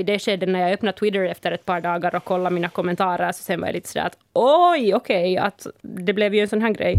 [0.00, 3.32] i det skedet när jag öppnade Twitter efter ett par dagar och kollade mina kommentarer,
[3.32, 6.48] så sen var jag lite sådär att oj, okej, okay, att det blev ju en
[6.48, 6.96] sån här grej.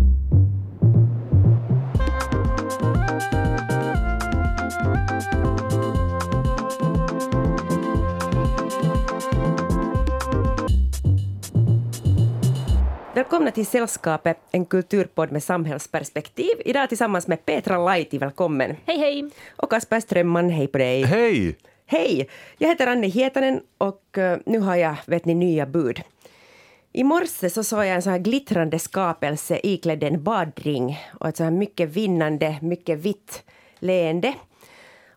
[13.13, 16.52] Välkomna till Sällskapet, en kulturpodd med samhällsperspektiv.
[16.65, 18.75] Idag tillsammans med Petra Laiti, välkommen.
[18.86, 19.29] Hej, hej.
[19.55, 21.04] Och Kasper Strömman, hej på dig.
[21.04, 21.55] Hej!
[21.91, 22.29] Hej!
[22.57, 26.01] Jag heter Anne Hietanen och eh, nu har jag, vet ni, nya bud.
[26.91, 31.37] I morse så såg jag en sån här glittrande skapelse iklädd en badring och ett
[31.37, 33.44] så här mycket vinnande, mycket vitt
[33.80, 34.34] leende.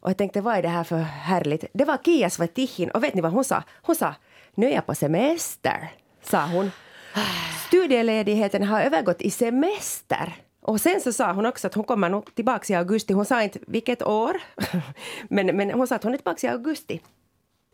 [0.00, 1.64] Och jag tänkte, vad är det här för härligt?
[1.72, 3.62] Det var Kia Svatihin och vet ni vad hon sa?
[3.82, 4.14] Hon sa,
[4.54, 6.70] nu är jag på semester, sa hon.
[7.66, 10.34] Studieledigheten har övergått i semester.
[10.64, 13.12] Och sen så sa hon också att hon kommer nog tillbaka i augusti.
[13.12, 14.40] Hon sa inte vilket år,
[15.28, 17.00] men, men hon sa att hon är tillbaka i augusti.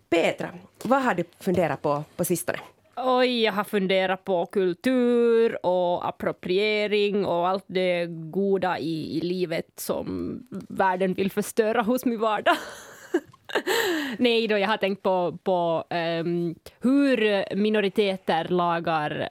[0.08, 0.48] Petra,
[0.82, 2.58] vad har du funderat på på sistone?
[2.96, 9.66] Oj, jag har funderat på kultur och appropriering och allt det goda i, i livet
[9.76, 10.38] som
[10.68, 12.56] världen vill förstöra hos min vardag.
[14.18, 19.28] Nej, då jag har tänkt på, på um, hur minoriteter lagar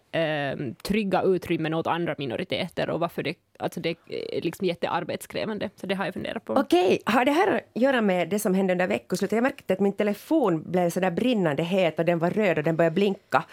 [0.54, 5.70] um, trygga utrymmen åt andra minoriteter och varför det, alltså det är liksom jättearbetskrävande.
[5.76, 6.54] Så det har jag funderat på.
[6.54, 9.36] Okej, har det här att göra med det som hände under veckoslutet?
[9.36, 12.64] Jag märkte att min telefon blev så där brinnande het och den var röd och
[12.64, 13.44] den började blinka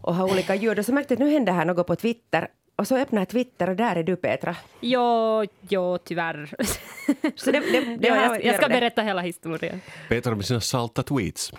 [0.00, 0.78] och ha olika ljud.
[0.78, 3.28] Och så märkte jag att nu händer här något på Twitter och så öppnar jag
[3.28, 4.56] Twitter och där är du Petra.
[4.80, 6.54] Jo, jo tyvärr.
[7.36, 9.80] Så det, det, det ja, jag, jag ska berätta hela historien.
[10.08, 11.52] Petra med sina salta tweets.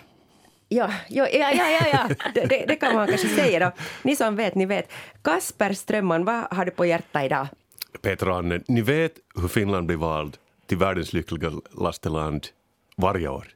[0.68, 2.08] Ja, ja, ja, ja, ja.
[2.34, 3.58] Det, det, det, kan man kanske säga.
[3.58, 3.72] Då.
[4.02, 4.92] Ni som vet, ni vet.
[5.22, 7.46] Kasper Strömman, vad har du på hjärtat idag?
[8.02, 12.46] Petra Anne, ni vet hur Finland blir vald till världens lyckligaste land
[12.96, 13.48] varje år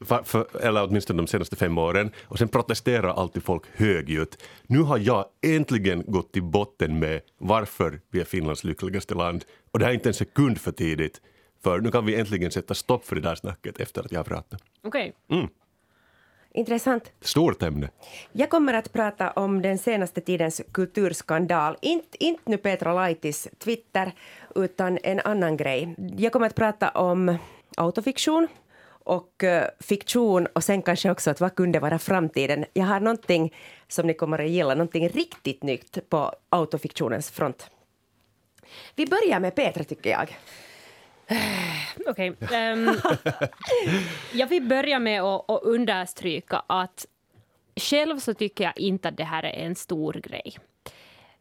[0.00, 2.10] för, för, eller åtminstone de senaste fem åren.
[2.24, 4.42] Och sen protesterar alltid folk högljutt.
[4.66, 9.44] Nu har jag äntligen gått till botten med varför vi är Finlands lyckligaste land.
[9.70, 11.20] Och det här är inte en sekund för tidigt.
[11.62, 14.24] För nu kan vi äntligen sätta stopp för det där snacket efter att jag har
[14.24, 14.62] pratat.
[14.82, 15.12] Okej.
[15.28, 15.38] Okay.
[15.38, 15.50] Mm.
[16.54, 17.12] Intressant.
[17.20, 17.90] Stort ämne.
[18.32, 21.76] Jag kommer att prata om den senaste tidens kulturskandal.
[21.82, 24.12] Inte, inte nu Petra Laitis Twitter,
[24.54, 25.94] utan en annan grej.
[26.18, 27.38] Jag kommer att prata om
[27.76, 28.48] autofiktion
[29.04, 32.64] och eh, fiktion och sen kanske också att vad kunde vara framtiden.
[32.72, 33.54] Jag har någonting
[33.88, 37.70] som ni kommer att gilla, någonting riktigt nytt på autofiktionens front.
[38.94, 40.36] Vi börjar med Petra, tycker jag.
[41.26, 41.36] Eh,
[42.06, 42.32] okej.
[42.52, 43.88] Ehm, okay.
[43.88, 47.06] Um, jag vill börja med att, att understryka att
[47.76, 50.56] själv så tycker jag inte att det här är en stor grej.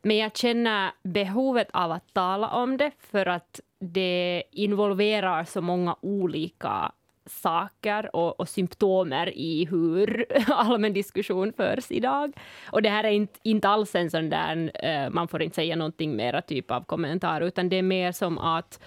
[0.01, 5.95] Men jag känner behovet av att tala om det för att det involverar så många
[6.01, 6.91] olika
[7.29, 12.33] saker och, och symptomer i hur allmän diskussion förs idag.
[12.71, 15.75] Och det här är inte, inte alls en sån där, uh, man får inte säga
[15.75, 18.79] någonting mera typ av kommentar, utan det är mer som att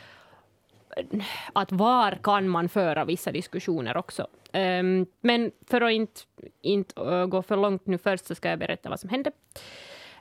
[1.53, 4.27] att var kan man föra vissa diskussioner också.
[4.53, 6.21] Um, men för att inte,
[6.63, 9.33] inte uh, gå för långt nu först så ska jag berätta vad som hände.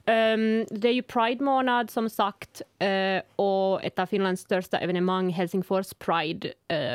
[0.05, 5.93] Um, det är ju Pride-månad som sagt uh, och ett av Finlands största evenemang, Helsingfors
[5.93, 6.47] Pride,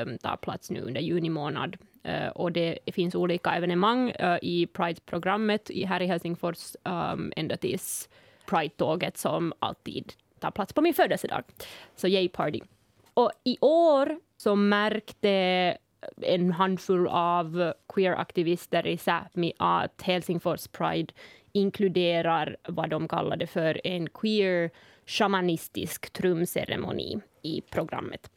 [0.03, 1.77] um, tar plats nu under juni månad.
[2.09, 8.09] Uh, och det finns olika evenemang uh, i Pride-programmet här i Helsingfors um, ända tills
[8.47, 11.45] Pride-tåget som alltid tar plats på min födelsedag.
[11.97, 12.61] Så yay party.
[13.15, 15.77] Och i år så märkte
[16.23, 21.13] en handfull av queer-aktivister i Sápmi att Helsingfors Pride
[21.57, 24.71] inkluderar vad de kallade för en queer
[25.07, 28.31] shamanistisk trumceremoni i programmet.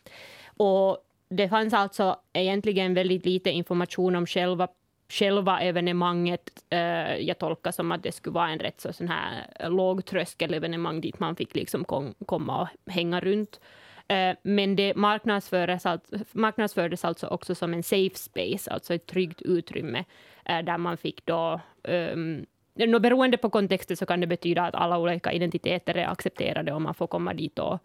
[0.58, 0.98] Och
[1.30, 4.68] det fanns alltså egentligen väldigt lite information om själva
[5.10, 6.50] själva evenemanget.
[6.70, 11.20] Eh, jag tolkar som att det skulle vara en rätt så sån här lågtröskelevenemang dit
[11.20, 13.60] man fick liksom kom, komma och hänga runt.
[14.08, 19.42] Eh, men det marknadsfördes, alltså, marknadsfördes alltså också som en safe space, alltså ett tryggt
[19.42, 20.06] utrymme
[20.46, 22.46] eh, där man fick då um,
[22.88, 26.82] No, beroende på kontexten så kan det betyda att alla olika identiteter är accepterade och
[26.82, 27.80] man får komma dit och,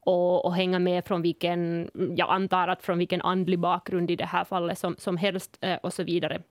[0.00, 4.24] och, och, hänga med från vilken, jag antar att från vilken andlig bakgrund i det
[4.24, 6.42] här fallet som, som helst eh, och så vidare.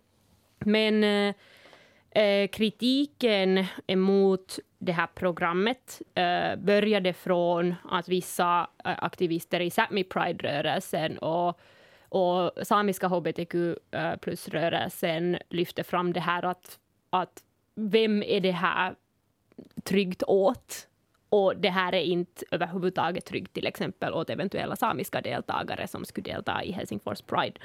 [0.59, 1.35] Men eh,
[2.23, 10.03] eh, kritiken emot det här programmet eh, började från att vissa eh, aktivister i Sápmi
[10.03, 11.59] Pride-rörelsen och,
[12.09, 13.55] och samiska HBTQ
[14.21, 17.44] plus-rörelsen lyfte fram det här att, att
[17.75, 18.95] vem är det här
[19.83, 20.87] tryggt åt?
[21.29, 26.33] Och det här är inte överhuvudtaget tryggt till exempel åt eventuella samiska deltagare som skulle
[26.33, 27.59] delta i Helsingfors Pride.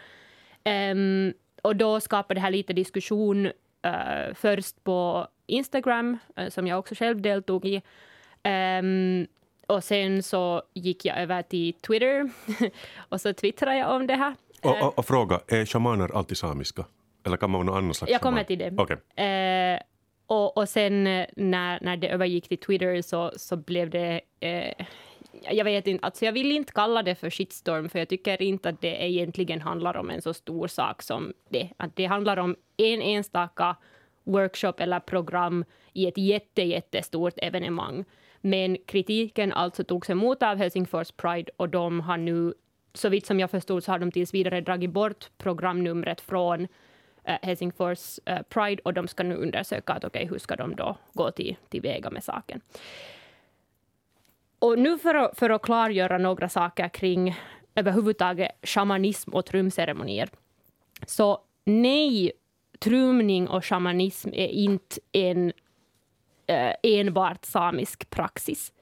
[0.93, 6.79] Um, och då skapade det här lite diskussion uh, först på Instagram, uh, som jag
[6.79, 7.83] också själv deltog i.
[8.45, 9.27] Um,
[9.67, 12.31] och sen så gick jag över till Twitter
[13.09, 14.35] och så twittrade jag om det här.
[14.63, 16.85] Och, och, och fråga, är shamaner alltid samiska?
[17.27, 18.47] Eller kan man vara någon annan slags Jag kommer shaman?
[18.47, 18.75] till det.
[18.77, 18.97] Okej.
[19.27, 19.81] Eh,
[20.31, 24.21] och, och sen eh, när, när det övergick till Twitter så, så blev det...
[24.41, 24.87] Eh,
[25.51, 28.69] jag vet inte, alltså jag vill inte kalla det för shitstorm, för jag tycker inte
[28.69, 31.71] att det egentligen handlar om en så stor sak som det.
[31.77, 33.77] Att det handlar om en enstaka
[34.25, 38.05] workshop eller program i ett jätte, jättestort evenemang.
[38.41, 42.55] Men kritiken alltså togs emot av Helsingfors Pride och de har nu,
[42.95, 46.69] så vitt som jag förstod, så har de tills vidare dragit bort programnumret från
[47.25, 50.97] Eh, Helsingfors eh, Pride och de ska nu undersöka att, okay, hur ska de då
[51.13, 52.11] gå till, väga.
[52.11, 52.61] med saken.
[54.59, 57.37] Och nu för att, för att klargöra några saker kring
[57.75, 60.29] överhuvudtaget shamanism och trumceremonier.
[61.07, 62.33] Så nej,
[62.79, 65.53] trumning och shamanism är inte en
[66.47, 68.73] eh, enbart samisk praxis.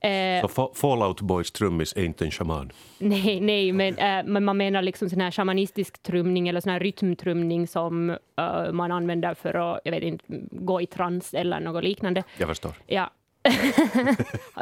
[0.00, 2.72] Eh, Så Fa- Fallout Boys trummis är inte en shaman?
[2.98, 3.94] Nej, nej men,
[4.32, 8.92] men man menar liksom sån här shamanistisk trumning eller sån här rytmtrumning som äh, man
[8.92, 12.22] använder för att, jag vet inte, gå i trans eller något liknande.
[12.38, 12.72] Jag förstår.
[12.86, 13.10] Ja.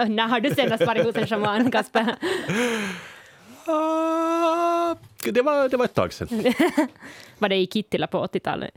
[0.08, 2.16] När har du senast varit hos en shaman, Kasper?
[3.66, 4.94] Ah,
[5.32, 6.28] det, var, det var ett tag sedan.
[7.38, 8.70] Var det i Kittila på 80-talet?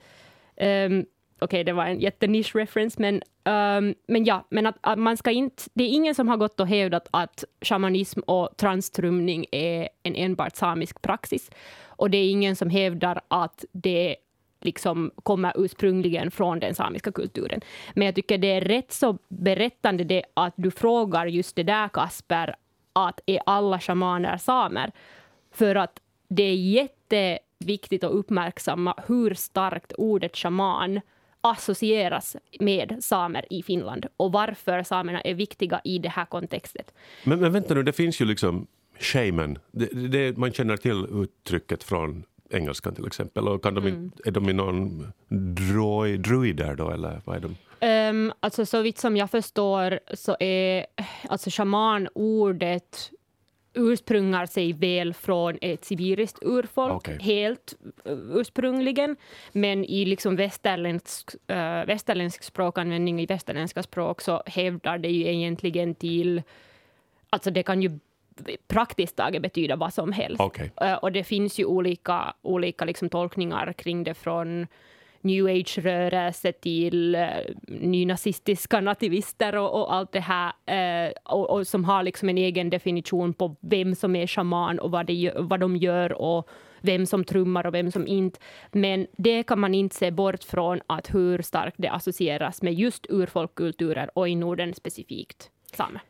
[0.61, 1.05] Um,
[1.41, 5.31] Okej, det var en jättenisch reference, men, um, men ja, men att, att, man ska
[5.31, 10.15] inte, det är ingen som har gått och hävdat att shamanism och transtrumning är en
[10.15, 11.51] enbart samisk praxis.
[11.87, 14.15] Och det är ingen som hävdar att det
[14.61, 17.61] liksom kommer ursprungligen från den samiska kulturen.
[17.93, 21.87] Men jag tycker det är rätt så berättande det att du frågar just det där,
[21.87, 22.55] Kasper,
[22.93, 24.91] att är alla shamaner samer?
[25.51, 31.01] För att det är jätteviktigt att uppmärksamma hur starkt ordet shaman
[31.41, 36.93] associeras med samer i Finland och varför samerna är viktiga i det här kontextet.
[37.23, 38.67] Men, men vänta nu, det finns ju liksom
[38.99, 39.57] shaman.
[39.71, 43.47] Det, det, man känner till uttrycket från engelskan till exempel.
[43.47, 44.11] Och kan de, mm.
[44.25, 47.55] Är de i någon droid, druider då, eller vad är de?
[47.81, 50.85] Um, alltså så vitt som jag förstår så är
[51.29, 53.11] alltså shaman-ordet
[53.73, 57.17] ursprungar sig väl från ett sibiriskt urfolk, Okej.
[57.21, 57.75] helt
[58.07, 59.15] uh, ursprungligen.
[59.51, 65.95] Men i liksom västerländsk, uh, västerländsk språkanvändning, i västerländska språk, så hävdar det ju egentligen
[65.95, 66.41] till...
[67.29, 67.99] Alltså det kan ju
[68.67, 70.41] praktiskt taget betyda vad som helst.
[70.41, 70.71] Okej.
[70.81, 74.67] Uh, och det finns ju olika, olika liksom tolkningar kring det från
[75.21, 80.51] new age-rörelse till uh, nynazistiska nativister och, och allt det här
[81.07, 84.91] uh, och, och som har liksom en egen definition på vem som är shaman och
[84.91, 86.49] vad, det, vad de gör och
[86.81, 88.39] vem som trummar och vem som inte.
[88.71, 93.05] Men det kan man inte se bort från att hur starkt det associeras med just
[93.09, 96.01] urfolkkulturer och i Norden specifikt samer.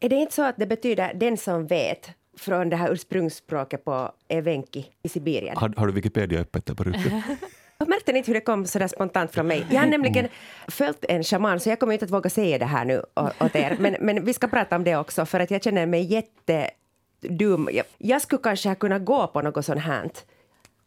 [0.00, 4.12] Är det inte så att det betyder den som vet från det här ursprungsspråket på
[4.28, 5.56] evenki i Sibirien?
[5.56, 7.22] Har, har du Wikipedia öppet där på rutan?
[7.82, 9.66] Jag märkte inte hur det kom så där spontant från mig.
[9.70, 10.28] Jag har nämligen
[10.68, 13.02] följt en shaman, så jag kommer inte att våga säga det här nu
[13.40, 13.76] åt er.
[13.80, 17.68] Men, men vi ska prata om det också, för att jag känner mig jättedum.
[17.72, 20.10] Jag, jag skulle kanske ha kunnat gå på något sånt här.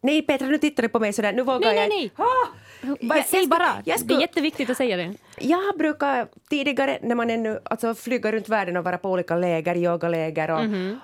[0.00, 1.32] Nej, Petra, nu tittar du på mig sådär.
[1.32, 2.26] Nu vågar Nej, jag nej, nej.
[2.26, 2.96] Ah!
[3.06, 3.68] Bara, Jag- säg bara!
[3.68, 5.14] skulle- jag Det skulle- är jätteviktigt att säga det.
[5.38, 9.76] Jag brukar tidigare, när man ännu alltså, flyger runt världen och vara på olika läger,
[9.76, 10.60] yogaläger och,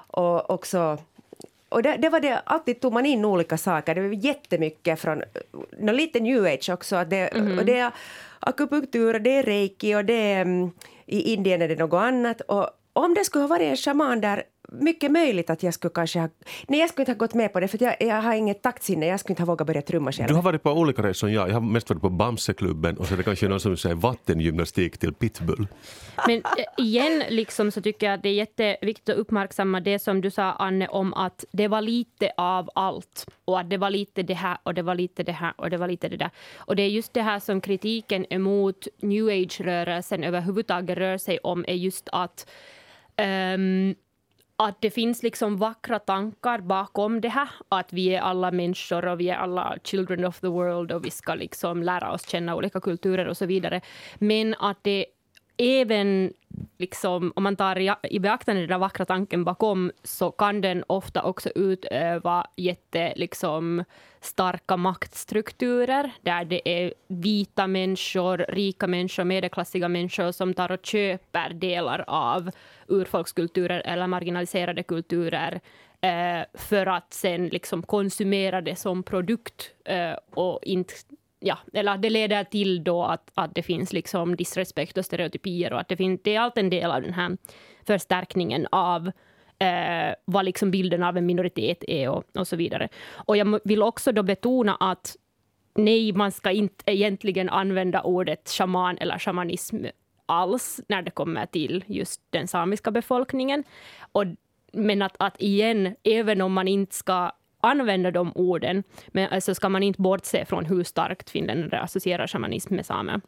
[0.06, 0.98] och också
[1.72, 3.94] och det, det var det, alltid tog man in olika saker.
[3.94, 5.22] Det var jättemycket från,
[5.78, 6.96] no, lite new age också.
[6.96, 7.92] Att det, och det är
[8.40, 10.70] akupunktur, det är reiki och det är, mm,
[11.06, 12.40] i Indien är det något annat.
[12.40, 16.20] Och om det skulle ha varit en shaman där, mycket möjligt att jag skulle kanske
[16.20, 16.28] ha...
[16.68, 19.06] Nej, jag skulle inte ha gått med på det, för jag, jag har inget taktsinne.
[19.06, 20.28] Jag skulle inte ha vågat börja trumma själv.
[20.28, 21.48] Du har varit på olika resor som jag.
[21.48, 24.98] Jag har mest varit på Bamseklubben och så är det kanske någon som säger vattengymnastik
[24.98, 25.66] till pitbull.
[26.26, 30.20] Men eh, igen liksom så tycker jag att det är jätteviktigt att uppmärksamma det som
[30.20, 33.26] du sa, Anne, om att det var lite av allt.
[33.44, 35.76] Och att det var lite det här och det var lite det här och det
[35.76, 36.30] var lite det där.
[36.56, 41.64] Och det är just det här som kritiken emot new age-rörelsen överhuvudtaget rör sig om,
[41.68, 42.50] är just att
[43.16, 43.94] ehm,
[44.56, 47.48] att det finns liksom vackra tankar bakom det här.
[47.68, 51.10] Att vi är alla människor och vi är alla children of the world och vi
[51.10, 53.80] ska liksom lära oss känna olika kulturer och så vidare.
[54.18, 55.06] Men att det
[55.62, 56.32] även,
[56.78, 60.84] liksom, om man tar i, i beaktande den där vackra tanken bakom, så kan den
[60.86, 63.84] ofta också utöva jätte, liksom,
[64.20, 71.50] starka maktstrukturer, där det är vita människor, rika människor, medelklassiga människor som tar och köper
[71.50, 72.50] delar av
[72.88, 75.60] urfolkskulturer eller marginaliserade kulturer
[76.00, 80.94] eh, för att sen liksom konsumera det som produkt eh, och inte
[81.42, 85.80] ja, eller det leder till då att, att det finns liksom disrespekt och stereotypier och
[85.80, 87.36] att det, finns, det är allt en del av den här
[87.86, 89.10] förstärkningen av
[89.58, 92.88] eh, vad liksom bilden av en minoritet är och, och så vidare.
[93.12, 95.16] Och jag vill också då betona att
[95.74, 99.84] nej, man ska inte egentligen använda ordet shaman eller shamanism
[100.26, 103.64] alls när det kommer till just den samiska befolkningen.
[104.12, 104.24] Och,
[104.72, 107.30] men att, att igen, även om man inte ska
[107.62, 112.74] använda de orden, men alltså ska man inte bortse från hur starkt finländare associerar shamanism
[112.74, 113.20] med samer.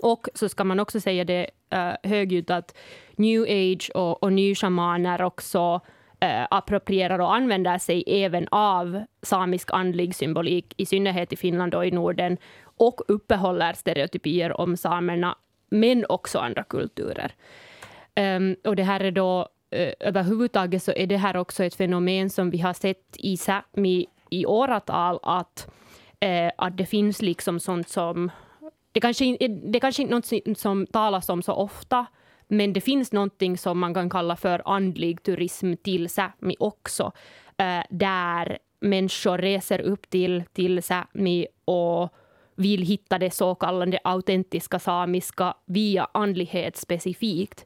[0.00, 2.76] Och så ska man också säga det uh, högljutt att
[3.16, 5.80] new age och, och nyshamaner också
[6.24, 11.86] uh, approprierar och använder sig även av samisk andlig symbolik, i synnerhet i Finland och
[11.86, 12.36] i Norden,
[12.76, 15.36] och uppehåller stereotypier om samerna,
[15.68, 17.32] men också andra kulturer.
[18.16, 22.30] Um, och det här är då Eh, överhuvudtaget så är det här också ett fenomen
[22.30, 25.68] som vi har sett i Sápmi i åratal, att,
[26.20, 28.30] eh, att det finns liksom sånt som
[28.92, 29.36] det kanske,
[29.72, 32.06] det kanske inte är något som talas om så ofta,
[32.48, 37.12] men det finns någonting som man kan kalla för andlig turism till Sápmi också,
[37.56, 42.14] eh, där människor reser upp till, till Sápmi och
[42.56, 47.64] vill hitta det så kallade autentiska samiska via andlighet specifikt.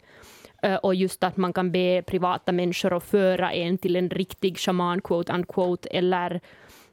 [0.63, 4.59] Eh, och just att man kan be privata människor att föra en till en riktig
[4.59, 6.41] shaman, quote unquote, eller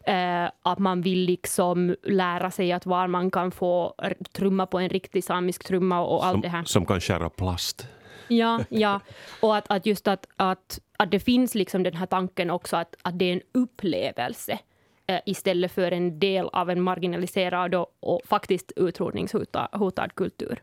[0.08, 3.96] Eh, att man vill liksom lära sig att var man kan få
[4.32, 6.64] trumma på en riktig samisk trumma och allt det här.
[6.64, 7.88] Som kan skära plast.
[8.28, 9.00] Ja, ja.
[9.40, 12.96] och att, att just att, att, att det finns liksom den här tanken också att,
[13.02, 14.60] att det är en upplevelse
[15.08, 20.62] eh, istället för en del av en marginaliserad och, och faktiskt utrotningshotad kultur.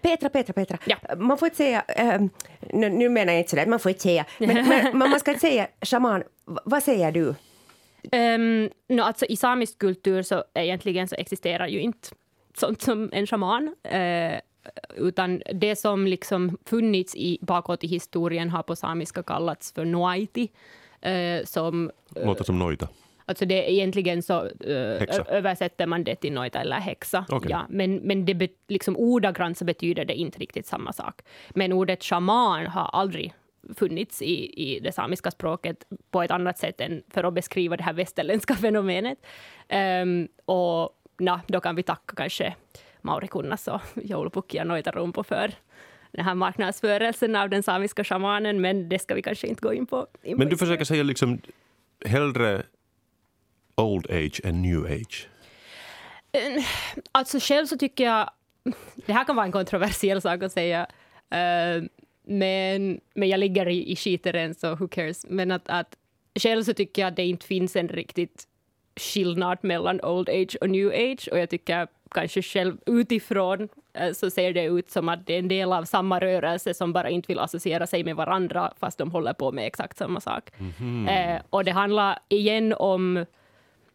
[0.00, 0.78] Petra, Petra, Petra.
[0.86, 0.96] Ja.
[1.16, 2.20] Man får inte säga, äh,
[2.72, 5.40] nu, nu menar jag inte sådär, man får inte säga, men, men man ska inte
[5.40, 6.22] säga shaman.
[6.44, 7.34] Vad säger du?
[8.12, 12.08] Um, no, alltså, I samisk kultur så egentligen så existerar ju inte
[12.56, 13.74] sånt som en shaman.
[13.94, 14.38] Uh,
[14.96, 20.50] utan det som liksom funnits i, bakåt i historien har på samiska kallats för noaiti.
[21.06, 22.88] Uh, som, uh, Låter som noita.
[23.30, 27.24] Alltså det egentligen så uh, översätter man det till noita eller häxa.
[27.28, 27.50] Okay.
[27.50, 31.22] Ja, men men det be, liksom ordagrant så betyder det inte riktigt samma sak.
[31.50, 33.34] Men ordet shaman har aldrig
[33.76, 37.82] funnits i, i det samiska språket på ett annat sätt än för att beskriva det
[37.82, 39.18] här västerländska fenomenet.
[40.02, 42.54] Um, och na, då kan vi tacka kanske
[43.02, 45.50] Mauri Kunnas och Joulupukki ja Noitarumpo för
[46.12, 49.86] den här marknadsförelsen av den samiska shamanen, men det ska vi kanske inte gå in
[49.86, 50.06] på.
[50.22, 51.38] In men på du försöker säga liksom
[52.04, 52.62] hellre
[53.80, 55.28] old age än new age?
[57.12, 58.30] Alltså själv så tycker jag,
[59.06, 60.86] det här kan vara en kontroversiell sak att säga,
[61.34, 61.84] uh,
[62.24, 65.26] men, men jag ligger i, i skiteren, så who cares.
[65.28, 65.96] Men att, att
[66.34, 68.46] själv så tycker jag att det inte finns en riktigt
[68.96, 71.28] skillnad mellan old age och new age.
[71.32, 75.38] Och jag tycker kanske själv utifrån eh, så ser det ut som att det är
[75.38, 79.10] en del av samma rörelse som bara inte vill associera sig med varandra fast de
[79.10, 80.50] håller på med exakt samma sak.
[80.58, 81.34] Mm -hmm.
[81.36, 83.26] eh, och det handlar igen om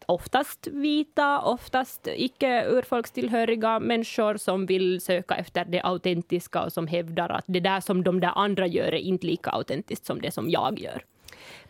[0.06, 7.28] oftast vita, oftast icke urfolkstillhöriga människor som vill söka efter det autentiska och som hävdar
[7.28, 10.50] att det där som de där andra gör är inte lika autentiskt som det som
[10.50, 11.02] jag gör.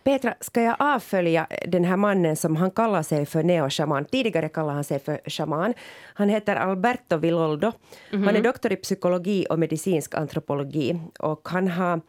[0.07, 4.05] Petra, ska jag avfölja den här mannen som han kallar sig för neoshaman?
[4.05, 5.75] Tidigare kallade han sig för shaman.
[6.15, 7.67] Han heter Alberto Villoldo.
[7.67, 8.27] Mm -hmm.
[8.27, 11.01] Han är doktor i psykologi och medicinsk antropologi.
[11.19, 12.01] Och han har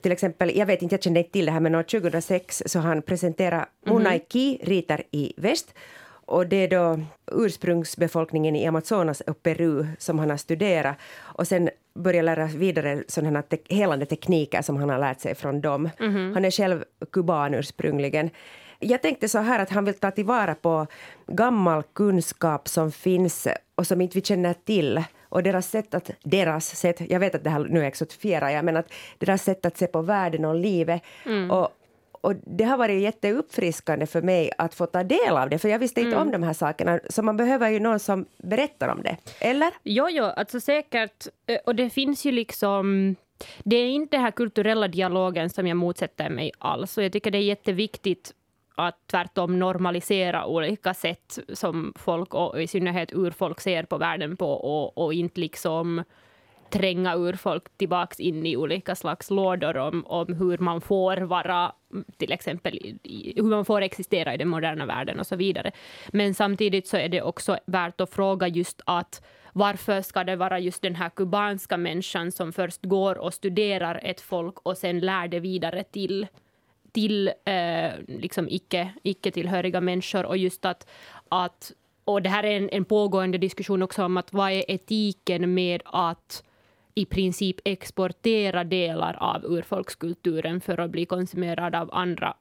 [0.00, 2.78] till exempel, jag vet inte, jag kände inte till det här, men år 2006 så
[2.78, 4.68] han presenterat Munaiki, mhm.
[4.68, 5.74] ritar i väst.
[6.26, 7.00] Och det är då
[7.32, 10.96] ursprungsbefolkningen i Amazonas och Peru som han har studerat.
[11.20, 15.60] Och sen börjat lära vidare sådana te helande tekniker som han har lärt sig från
[15.60, 15.90] dem.
[15.98, 16.34] Mm -hmm.
[16.34, 18.30] Han är själv kuban ursprungligen.
[18.78, 20.86] Jag tänkte så här att han vill ta tillvara på
[21.26, 26.76] gammal kunskap som finns och som inte vi känner till och deras sätt att, deras
[26.76, 29.86] sätt, jag vet att det här nu exotifierar jag, men att deras sätt att se
[29.86, 31.02] på världen och livet.
[31.26, 31.50] Mm.
[31.50, 31.68] Och,
[32.10, 35.78] och det har varit jätteuppfriskande för mig att få ta del av det, för jag
[35.78, 36.26] visste inte mm.
[36.26, 37.00] om de här sakerna.
[37.10, 39.70] Så man behöver ju någon som berättar om det, eller?
[39.82, 41.26] Jo, jo, alltså säkert.
[41.46, 43.16] Eh, och det finns ju liksom...
[43.64, 46.98] Det är inte den här kulturella dialogen som jag motsätter mig alls.
[46.98, 48.34] Och jag tycker det är jätteviktigt
[48.74, 54.50] att tvärtom normalisera olika sätt som folk, och i synnerhet urfolk, ser på världen på
[54.50, 56.04] och, och inte liksom
[56.70, 61.72] tränga urfolk tillbaks in i olika slags lådor om, om hur man får vara,
[62.16, 65.72] till exempel i, hur man får existera i den moderna världen och så vidare.
[66.12, 70.58] Men samtidigt så är det också värt att fråga just att varför ska det vara
[70.58, 75.28] just den här kubanska människan som först går och studerar ett folk och sen lär
[75.28, 76.26] det vidare till
[76.94, 80.86] till eh, liksom icke, icke-tillhöriga människor och just att,
[81.28, 81.72] att
[82.04, 85.82] och det här är en, en pågående diskussion också om att vad är etiken med
[85.84, 86.44] att
[86.94, 92.34] i princip exportera delar av urfolkskulturen för att bli konsumerad av andra.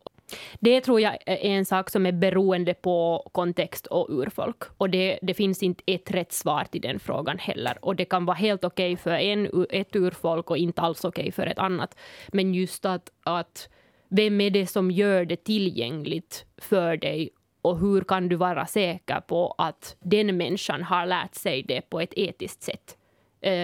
[0.59, 4.63] Det tror jag är en sak som är beroende på kontext och urfolk.
[4.77, 7.77] Och det, det finns inte ett rätt svar till den frågan heller.
[7.81, 11.21] Och det kan vara helt okej okay för en, ett urfolk och inte alls okej
[11.21, 11.97] okay för ett annat.
[12.27, 13.69] Men just att, att
[14.15, 17.29] vem är det som gör det tillgängligt för dig
[17.61, 21.99] och hur kan du vara säker på att den människan har lärt sig det på
[21.99, 22.97] ett etiskt sätt?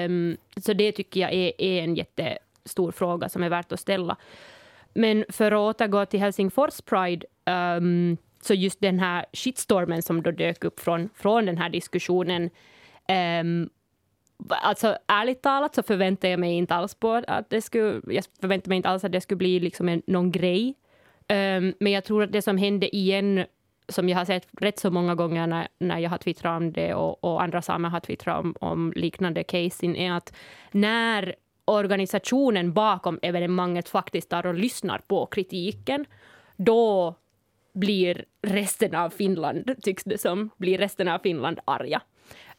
[0.06, 4.18] Um, så det tycker jag är, är en jättestor fråga som är värt att ställa.
[4.94, 7.26] Men för att återgå till Helsingfors Pride,
[7.78, 12.50] um, så just den här shitstormen som då dök upp från, från den här diskussionen,
[13.42, 13.70] um,
[14.48, 18.70] Alltså ärligt talat så förväntar jag mig inte alls på att det skulle, jag förväntade
[18.70, 20.76] mig inte alls att det skulle bli liksom en, någon grej.
[21.30, 23.46] Um, men jag tror att det som hände igen,
[23.90, 26.94] som jag har sett rätt så många gånger när, när jag har twittrat om det
[26.94, 30.34] och, och andra samer har twittrat om, om liknande casen, är att
[30.72, 36.06] när organisationen bakom evenemanget faktiskt tar och lyssnar på kritiken,
[36.58, 37.16] då
[37.74, 42.02] blir resten av Finland, tycks det som, blir resten av Finland arga.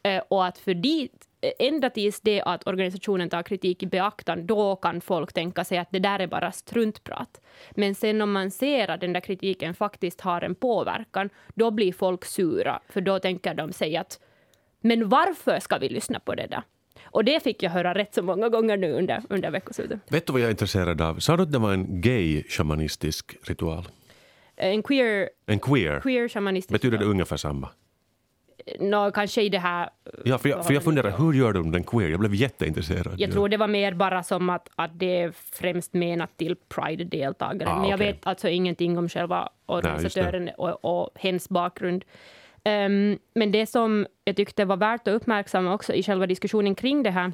[0.03, 1.27] Eh, och att för dit,
[1.59, 5.91] ända tills det att organisationen tar kritik i beaktan, då kan folk tänka sig att
[5.91, 7.41] det där är bara struntprat.
[7.71, 11.93] Men sen om man ser att den där kritiken faktiskt har en påverkan, då blir
[11.93, 14.19] folk sura, för då tänker de sig att
[14.81, 16.63] men varför ska vi lyssna på det där?
[17.03, 19.99] Och det fick jag höra rätt så många gånger nu under, under veckoslutet.
[20.07, 21.19] Vet du vad jag är intresserad av?
[21.19, 23.87] Sa du att det var en gay-shamanistisk ritual?
[24.55, 25.99] En queer, en queer.
[25.99, 27.69] queer shamanistisk Betyder det ungefär samma?
[28.79, 29.89] No, kanske i det här...
[30.25, 32.09] Ja, för jag, för jag funderar, hur gör de den queer?
[32.09, 33.13] Jag blev jätteintresserad.
[33.17, 37.69] Jag tror det var mer bara som att, att det är främst menat till Pride-deltagare.
[37.69, 38.07] Ah, Men jag okay.
[38.07, 42.05] vet alltså ingenting om själva organisatören Nej, och, och hens bakgrund.
[42.65, 47.03] Um, men det som jag tyckte var värt att uppmärksamma också i själva diskussionen kring
[47.03, 47.33] det här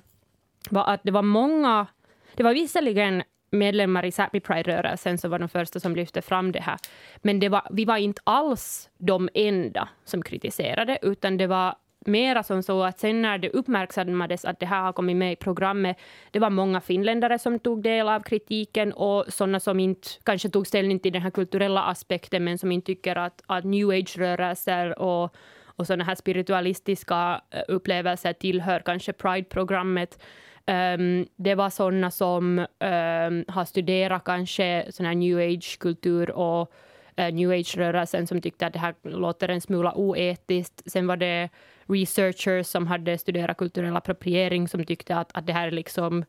[0.70, 1.88] var att det var många...
[2.36, 6.62] Det var visserligen medlemmar i Sápmi Pride-rörelsen som var de första som lyfte fram det
[6.62, 6.78] här.
[7.18, 11.76] Men det var, vi var inte alls de enda som kritiserade, utan det var
[12.08, 15.36] mera som så att sen när det uppmärksammades att det här har kommit med i
[15.36, 15.98] programmet,
[16.32, 20.68] det var många finländare som tog del av kritiken och sådana som inte kanske tog
[20.68, 25.36] ställning till den här kulturella aspekten men som inte tycker att, att new age-rörelser och,
[25.66, 30.24] och sådana här spiritualistiska eh, upplevelser tillhör kanske Pride-programmet.
[30.68, 36.74] Um, det var sådana som um, har studerat kanske sån här new age-kultur och
[37.20, 40.92] uh, new age-rörelsen som tyckte att det här låter en smula oetiskt.
[40.92, 41.50] Sen var det
[41.88, 46.26] researchers som hade studerat kulturell appropriering som tyckte att, att det här är liksom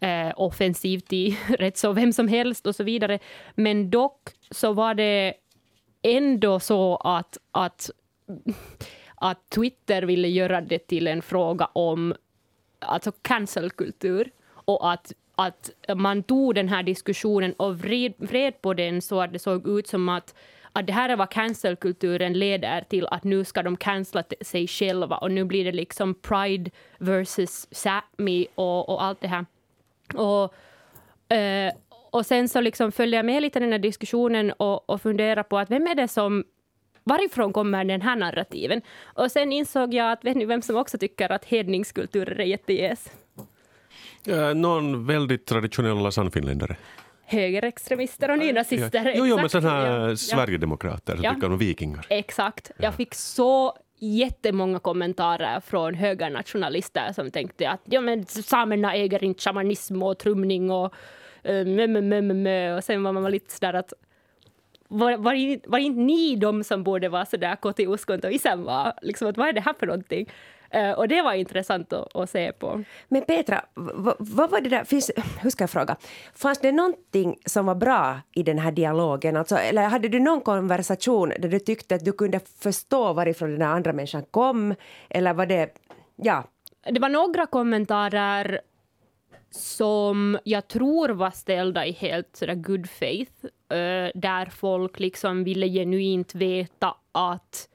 [0.00, 3.18] eh, offensivt i rätt så vem som helst och så vidare.
[3.54, 5.34] Men dock så var det
[6.02, 7.90] ändå så att, att,
[9.14, 12.14] att Twitter ville göra det till en fråga om
[12.78, 19.02] alltså cancelkultur och att, att man tog den här diskussionen och vred, vred på den
[19.02, 20.34] så att det såg ut som att
[20.72, 25.16] att det här är vad cancelkulturen leder till, att nu ska de cancella sig själva
[25.16, 29.46] och nu blir det liksom Pride versus Sápmi och, och allt det här.
[30.14, 30.54] Och,
[31.36, 31.72] eh,
[32.10, 35.42] och sen så liksom följde jag med lite i den här diskussionen och, och funderade
[35.42, 36.44] på att vem är det som
[37.08, 38.82] varifrån kommer den här narrativen?
[39.04, 43.12] Och sen insåg jag att vet ni vem som också tycker att hedningskulturer är jättegäs?
[44.24, 46.76] Ja, någon väldigt traditionella sannfinländare
[47.28, 49.04] högerextremister och nynazister.
[49.04, 49.12] Ja.
[49.14, 50.16] Jo, jo, men sådana här ja.
[50.16, 51.34] sverigedemokrater som ja.
[51.34, 52.06] tycker om vikingar.
[52.08, 52.70] Exakt.
[52.76, 59.42] Jag fick så jättemånga kommentarer från högernationalister som tänkte att ja, men samerna äger inte
[59.42, 60.94] shamanism och trumning och
[61.48, 63.92] uh, mö, mö, mö, mö, och sen var man lite sådär att
[64.88, 68.64] var, var, var inte ni de som borde vara sådär kåt i oskont och isen
[68.64, 70.26] var liksom att vad är det här för någonting?
[70.76, 72.84] Uh, och det var intressant att, att se på.
[73.08, 73.64] Men Petra,
[74.18, 75.96] vad var det där, finns, hur ska jag fråga,
[76.34, 79.36] fanns det någonting som var bra i den här dialogen?
[79.36, 83.62] Alltså, eller hade du någon konversation där du tyckte att du kunde förstå varifrån den
[83.62, 84.74] andra människan kom?
[85.10, 85.68] Eller var det,
[86.16, 86.44] ja?
[86.90, 88.60] Det var några kommentarer
[89.50, 93.44] som jag tror var ställda i helt sådär good faith,
[94.14, 97.68] där folk liksom ville genuint veta att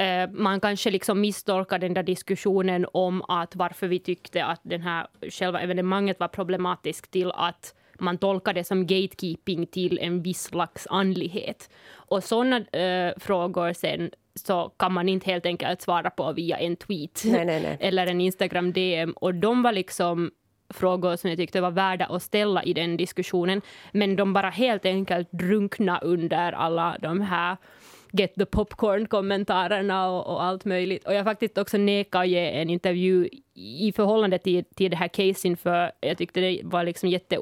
[0.00, 4.82] Uh, man kanske liksom misstolkar den där diskussionen om att varför vi tyckte att den
[4.82, 10.42] här själva evenemanget var problematiskt till att man tolkar det som gatekeeping till en viss
[10.42, 11.70] slags andlighet.
[11.94, 16.76] Och sådana uh, frågor sen så kan man inte helt enkelt svara på via en
[16.76, 17.76] tweet nej, nej, nej.
[17.80, 19.12] eller en Instagram DM.
[19.12, 20.30] Och de var liksom
[20.70, 23.62] frågor som jag tyckte var värda att ställa i den diskussionen.
[23.92, 27.56] Men de bara helt enkelt drunkna under alla de här
[28.18, 31.06] get the popcorn-kommentarerna och, och, allt möjligt.
[31.06, 35.08] Och jag faktiskt också nekade att ge en intervju i förhållande till, till det här
[35.08, 37.38] casen, för jag tyckte det var liksom jätte...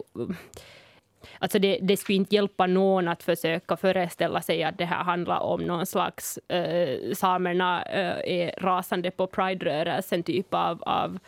[1.38, 5.40] Alltså det, det skulle inte hjälpa någon att försöka föreställa sig att det här handlar
[5.40, 11.18] om någon slags äh, samerna äh, är rasande på Pride-rörelsen typ av, av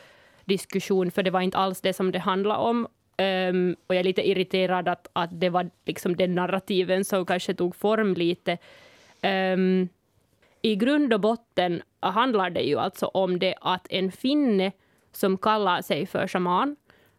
[0.44, 2.86] diskussion, för det var inte alls det som det handlade om.
[3.18, 7.54] Um, och jag är lite irriterad att, att det var liksom den narrativen som kanske
[7.54, 8.58] tog form lite.
[9.22, 9.88] Um,
[10.62, 14.72] I grund och botten handlar det ju alltså om det att en finne
[15.12, 16.76] som kallar sig för shaman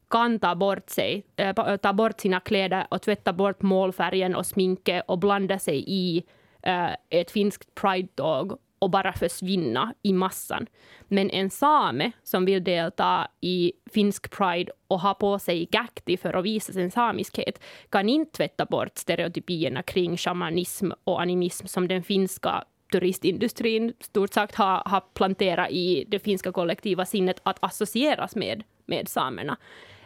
[0.10, 5.04] kan ta bort, sig, äh, ta bort sina kläder och tvätta bort målfärgen och sminket
[5.08, 6.24] och blanda sig i
[6.62, 10.68] äh, ett finskt pride-tåg och bara försvinna i massan.
[11.08, 16.34] Men en same som vill delta i finsk pride och ha på sig gakti för
[16.34, 22.04] att visa sin samiskhet kan inte tvätta bort stereotypierna kring shamanism och animism som den
[22.04, 28.64] finska turistindustrin stort sagt har, har planterat i det finska kollektiva sinnet att associeras med,
[28.86, 29.58] med samerna.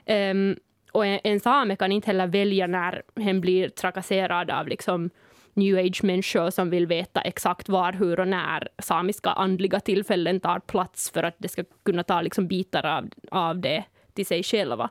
[0.05, 0.55] Um,
[0.91, 5.09] och en, en same kan inte heller välja när hen blir trakasserad av liksom
[5.55, 11.11] new age-människor som vill veta exakt var, hur och när samiska andliga tillfällen tar plats
[11.11, 13.83] för att det ska kunna ta liksom bitar av, av det
[14.13, 14.89] till sig själva.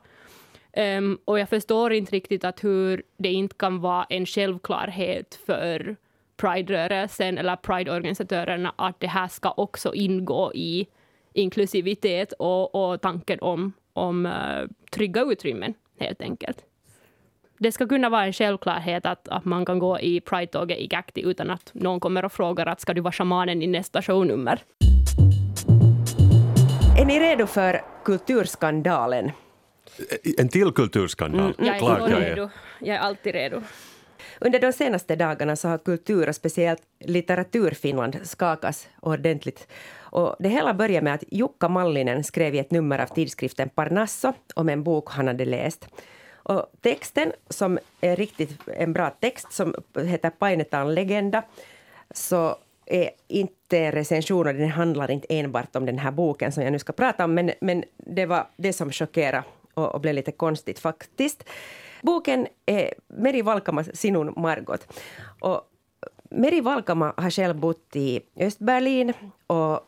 [0.77, 5.95] Um, och jag förstår inte riktigt att hur det inte kan vara en självklarhet för
[6.37, 10.87] Pride-rörelsen eller Pride-organisatörerna att det här ska också ingå i
[11.33, 16.68] inklusivitet och, och tanken om, om uh, trygga utrymmen, helt enkelt
[17.59, 21.21] det ska kunna vara en självklarhet att, att man kan gå i Pride-tåget i Gakti
[21.21, 24.59] utan att någon kommer och frågar att ska du vara shamanen i nästa shownummer.
[26.99, 29.31] Är ni redo för kulturskandalen?
[30.37, 31.41] En till kulturskandal?
[31.41, 32.29] Mm, jag är Klart jag är.
[32.29, 32.49] redo.
[32.79, 33.61] Jag är alltid redo.
[34.41, 39.67] Under de senaste dagarna så har kultur och speciellt litteraturfinland skakats ordentligt.
[39.99, 44.33] Och det hela började med att Jukka Mallinen skrev i ett nummer av tidskriften Parnasso
[44.55, 45.87] om en bok han hade läst.
[46.43, 51.43] Och texten, som är riktigt en bra text, som heter Painetaan legenda,
[52.11, 56.63] så är inte en recension och den handlar inte enbart om den här boken som
[56.63, 60.15] jag nu ska prata om, men, men det var det som chockerade och, och blev
[60.15, 61.43] lite konstigt faktiskt.
[62.01, 64.93] Boken är Meri Valkamas Sinun Margot.
[65.39, 65.61] Och
[66.29, 69.13] Meri Valkama har själv bott i Östberlin
[69.47, 69.79] och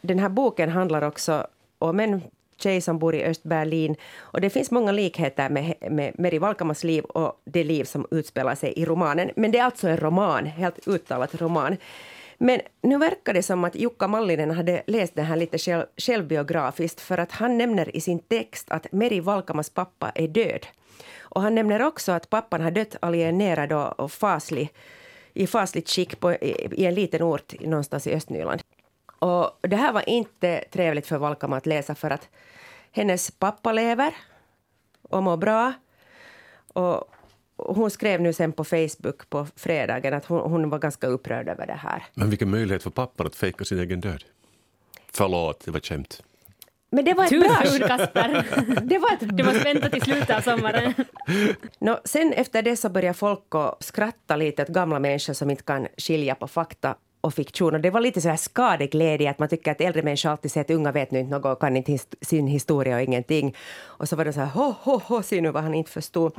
[0.00, 1.46] den här boken handlar också
[1.78, 2.22] om en
[2.60, 3.96] tjej som bor i Östberlin.
[4.18, 8.54] Och det finns många likheter med, med Meri Valkamas liv och det liv som utspelar
[8.54, 9.30] sig i romanen.
[9.36, 11.76] Men det är alltså en roman, helt uttalat roman.
[12.38, 17.00] Men nu verkar det som att Jukka Mallinen hade läst den här lite själv, självbiografiskt
[17.00, 20.66] för att han nämner i sin text att Meri Valkamas pappa är död.
[21.20, 24.72] Och han nämner också att pappan har dött alienerad och faslig,
[25.34, 28.60] i fasligt skick på, i, i en liten ort någonstans i Östnyland.
[29.18, 32.28] Och det här var inte trevligt för Valkama att läsa för att
[32.92, 34.14] hennes pappa lever
[35.02, 35.72] och mår bra.
[36.72, 37.04] Och
[37.56, 41.66] hon skrev nu sen på Facebook på fredagen att hon, hon, var ganska upprörd över
[41.66, 42.04] det här.
[42.14, 44.24] Men vilken möjlighet för pappan att fejka sin egen död.
[45.12, 46.22] Förlåt, det var kämt.
[46.90, 47.88] Men det var ett bra...
[47.88, 48.46] Kasper.
[48.82, 49.36] det var ett...
[49.36, 50.94] Du måste vänta till slutet av sommaren.
[51.78, 55.62] no, sen efter det så började folk att skratta lite åt gamla människor som inte
[55.62, 57.74] kan skilja på fakta och fiktion.
[57.74, 60.64] Och det var lite så här skadeglädje, att man tycker att äldre människor alltid säger
[60.64, 63.56] att unga vet nu inte något och kan inte his sin historia och ingenting.
[63.80, 66.32] Och så var det så här, ho, ho, ho, se nu vad han inte förstod.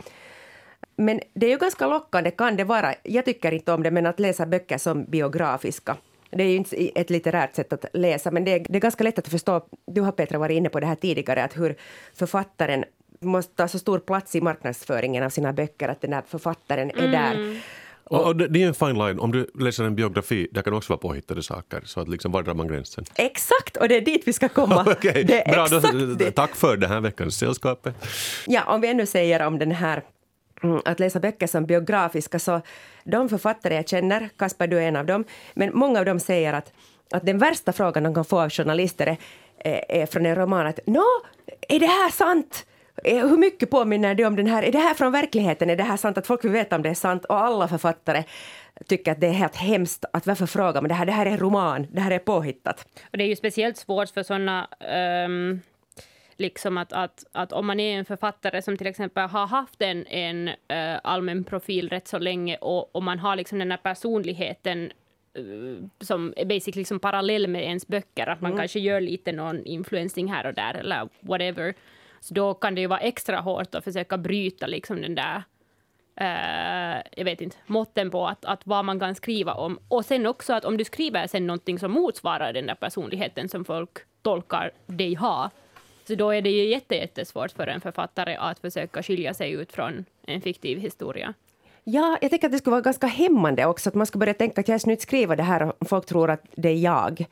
[0.96, 2.94] Men det är ju ganska lockande, kan det vara.
[3.04, 5.98] Jag tycker inte om det, men att läsa böcker som biografiska.
[6.32, 9.04] Det är ju inte ett litterärt sätt att läsa, men det är, det är ganska
[9.04, 9.62] lätt att förstå.
[9.86, 11.76] Du har Petra varit inne på det här tidigare, att hur
[12.14, 12.86] författaren
[13.20, 17.06] måste ta så stor plats i marknadsföringen av sina böcker, att den där författaren är
[17.06, 17.12] mm.
[17.12, 17.62] där
[18.10, 19.20] och, och det, det, är en fine line.
[19.20, 21.82] Om du läser en biografi, där kan också vara påhittade saker.
[21.86, 23.06] Så att liksom, var drar man gränsen?
[23.16, 24.82] Exakt, och det är dit vi ska komma.
[24.92, 25.24] okay.
[25.24, 27.96] det Bra, då, tack för den här veckans sällskapet.
[28.48, 30.04] Ja, om vi ännu säger om den här
[30.64, 32.62] mm, att läsa böcker som biografiska, så
[33.04, 36.54] de författare jag känner, Kasper du är en av dem, men många av dem säger
[36.54, 36.74] att,
[37.12, 39.18] att den värsta frågan de kan få av journalister
[39.58, 41.06] är, är från en roman att Nå,
[41.70, 42.66] är det här sant?
[43.04, 45.84] Eh, hur mycket påminner det om den här, är det här från verkligheten, är det
[45.84, 48.24] här sant, att folk vill veta om det är sant och alla författare
[48.88, 51.32] tycker att det är helt hemskt att varför fråga, men det här, det här är
[51.32, 52.88] en roman, det här är påhittat.
[53.12, 54.68] Och det är ju speciellt svårt för sådana
[55.26, 55.62] um
[56.40, 60.08] liksom att, att, att om man är en författare som till exempel har haft en,
[60.08, 64.92] en uh, allmän profil rätt så länge och, och man har liksom den här personligheten
[65.38, 68.60] uh, som är basically liksom parallell med ens böcker, att man mm.
[68.60, 71.74] kanske gör lite någon influencing här och där eller whatever
[72.20, 75.44] så då kan det ju vara extra hårt att försöka bryta liksom den där
[76.22, 79.80] Uh, jag vet inte, måtten på att, att vad man kan skriva om.
[79.88, 83.66] Och sen också att om du skriver sen någonting som motsvarar den där personligheten som
[83.66, 83.90] folk
[84.22, 85.50] tolkar dig ha,
[86.08, 90.06] så då är det ju jättesvårt för en författare att försöka skilja sig ut från
[90.26, 91.34] en fiktiv historia.
[91.92, 94.62] Ja, jag tänker att det skulle vara ganska hämmande också, att man ska börja tänka
[94.62, 97.26] att jag ska skriva det här och folk tror att det är jag.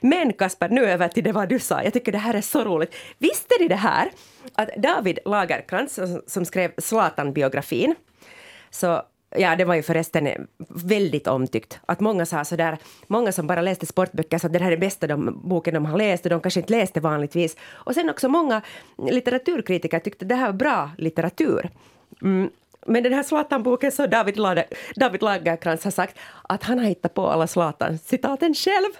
[0.00, 1.82] Men Kasper, nu över till det vad du sa.
[1.82, 2.94] Jag tycker det här är så roligt.
[3.18, 4.10] Visste ni det här
[4.54, 7.94] att David Lagerkrantz, som skrev Zlatan-biografin,
[8.70, 9.02] så
[9.36, 11.78] Ja, det var ju förresten väldigt omtyckt.
[11.86, 15.06] Att många sa sådär, många som bara läste sportböcker sa att det här är bästa
[15.06, 17.56] de, boken de har läst och de kanske inte läste vanligtvis.
[17.72, 18.62] Och sen också många
[19.10, 21.70] litteraturkritiker tyckte att det här var bra litteratur.
[22.22, 22.50] Mm.
[22.86, 24.64] Men den här Zlatan-boken så David, Lade,
[24.96, 28.90] David Lagercrantz har sagt att han har hittat på alla Zlatan-citaten själv.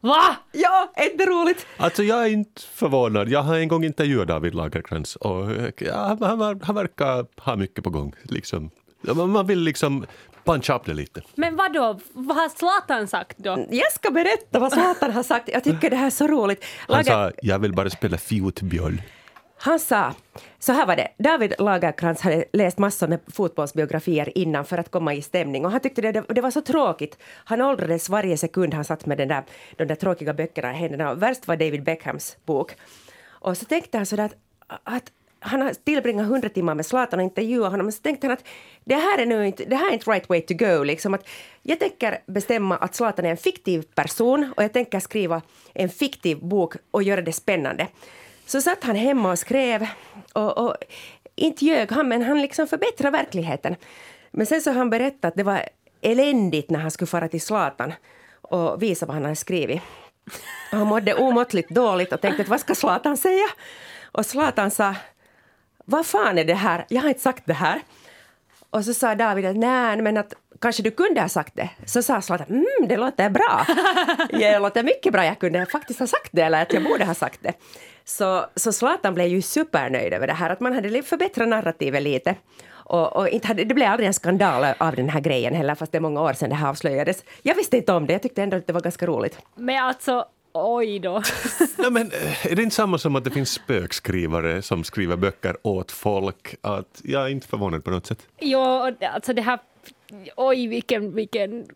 [0.00, 0.36] Va?
[0.52, 1.66] Ja, är inte roligt?
[1.76, 3.28] Alltså jag är inte förvånad.
[3.28, 7.90] Jag har en gång intervjuat David Lagercrantz och ja, han, han verkar ha mycket på
[7.90, 8.14] gång.
[8.22, 8.70] Liksom.
[9.14, 10.06] Man vill liksom
[10.44, 11.22] puncha upp det lite.
[11.34, 12.00] Men vad då?
[12.12, 13.66] Vad har Zlatan sagt då?
[13.70, 15.48] Jag ska berätta vad Zlatan har sagt.
[15.48, 16.64] Jag tycker det här är så roligt.
[16.88, 17.10] Lager...
[17.12, 19.02] Han sa, jag vill bara spela fotboll.
[19.58, 20.14] Han sa,
[20.58, 25.14] så här var det, David Lagerkrantz hade läst massor med fotbollsbiografier innan för att komma
[25.14, 27.18] i stämning och han tyckte det, det var så tråkigt.
[27.44, 29.42] Han åldrades varje sekund han satt med den där,
[29.76, 31.14] de där tråkiga böckerna i händerna.
[31.14, 32.74] Värst var David Beckhams bok.
[33.26, 34.24] Och så tänkte han sådär
[34.66, 37.92] att, att han har tillbringat hundra timmar med Zlatan och intervjuat honom.
[37.92, 38.44] Så tänkte han att
[38.84, 40.82] det här är nu inte, det här är inte right way to go.
[40.82, 41.28] Liksom att
[41.62, 45.42] jag tänker bestämma att Zlatan är en fiktiv person och jag tänker skriva
[45.74, 47.86] en fiktiv bok och göra det spännande.
[48.46, 49.86] Så satt han hemma och skrev
[50.32, 50.76] och, och
[51.34, 53.76] inte ljög han, men han liksom förbättrade verkligheten.
[54.30, 55.68] Men sen så har han berättat att det var
[56.00, 57.92] eländigt när han skulle fara till Zlatan
[58.40, 59.82] och visa vad han hade skrivit.
[60.72, 63.46] Och Han mådde omåttligt dåligt och tänkte att vad ska Zlatan säga?
[64.12, 64.94] Och Zlatan sa
[65.84, 66.86] vad fan är det här?
[66.88, 67.80] Jag har inte sagt det här.
[68.70, 71.70] Och så sa David att nej, men att kanske du kunde ha sagt det.
[71.86, 73.66] Så sa Zlatan, mm, det låter bra.
[74.30, 77.14] det låter mycket bra, jag kunde faktiskt ha sagt det, eller att jag borde ha
[77.14, 77.52] sagt det.
[78.04, 82.34] Så, så Zlatan blev ju supernöjd över det här, att man hade förbättrat narrativet lite.
[82.88, 85.92] Och, och inte hade, det blev aldrig en skandal av den här grejen heller, fast
[85.92, 87.24] det är många år sedan det här avslöjades.
[87.42, 89.38] Jag visste inte om det, jag tyckte ändå att det var ganska roligt.
[89.54, 90.26] Men alltså,
[90.58, 91.12] Oj då.
[91.78, 95.56] no, men, eh, är det inte samma som att det finns spökskrivare som skriver böcker
[95.62, 96.54] åt folk?
[96.60, 98.26] Att jag är inte förvånad på något sätt.
[98.40, 98.60] Jo,
[99.00, 99.58] alltså det här...
[100.36, 101.14] Oj, vilken...
[101.14, 101.66] vilken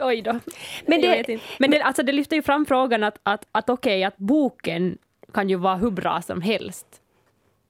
[0.00, 0.38] oj då.
[0.86, 4.04] Men det, men det, alltså det lyfter ju fram frågan att, att, att okej, okay,
[4.04, 4.98] att boken
[5.32, 6.86] kan ju vara hur bra som helst.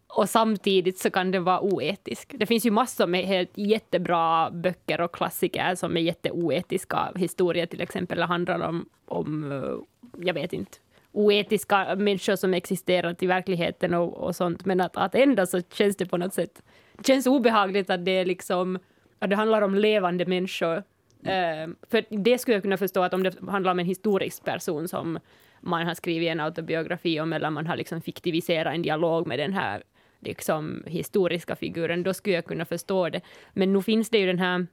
[0.09, 2.35] Och samtidigt så kan den vara oetisk.
[2.39, 7.13] Det finns ju massor med helt jättebra böcker och klassiker som är jätteoetiska.
[7.17, 9.87] Historier till exempel handlar om, om
[10.19, 10.79] jag vet inte,
[11.13, 14.65] oetiska människor som existerat i verkligheten och, och sånt.
[14.65, 18.11] Men att, att ändå så känns det på något sätt det känns obehagligt att det
[18.11, 18.79] är liksom
[19.19, 20.77] att det handlar om levande människor.
[20.77, 24.89] Uh, för det skulle jag kunna förstå att om det handlar om en historisk person
[24.89, 25.19] som
[25.61, 29.53] man har skrivit en autobiografi om eller man har liksom fiktiviserat en dialog med den
[29.53, 29.83] här
[30.21, 33.21] liksom historiska figuren, då skulle jag kunna förstå det.
[33.53, 34.67] Men nu finns det ju den här,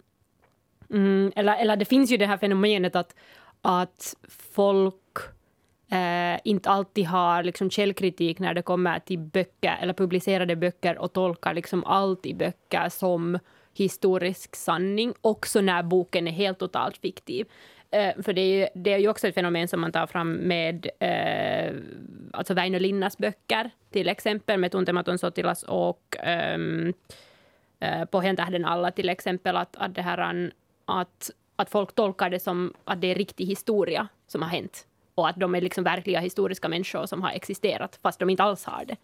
[0.89, 3.15] mm, eller, eller det finns ju det här fenomenet att,
[3.61, 4.15] att
[4.53, 4.95] folk
[5.93, 11.13] Uh, inte alltid har liksom källkritik när det kommer till böcker eller publicerade böcker och
[11.13, 13.39] tolkar liksom allt i böcker som
[13.73, 17.45] historisk sanning, också när boken är helt totalt fiktiv.
[17.95, 20.33] Uh, för det är, ju, det är ju också ett fenomen som man tar fram
[20.33, 21.81] med uh,
[22.31, 26.93] alltså Väinö Linnas böcker, till exempel med Tuntematon Sotilas och ehm,
[27.79, 30.51] eh, um, uh, Pohjantähden alla till exempel, att, att, det här,
[30.85, 35.29] att, att folk tolkar det som att det är riktig historia som har hänt och
[35.29, 38.85] att de är liksom verkliga historiska människor som har existerat, fast de inte alls har
[38.85, 38.95] det.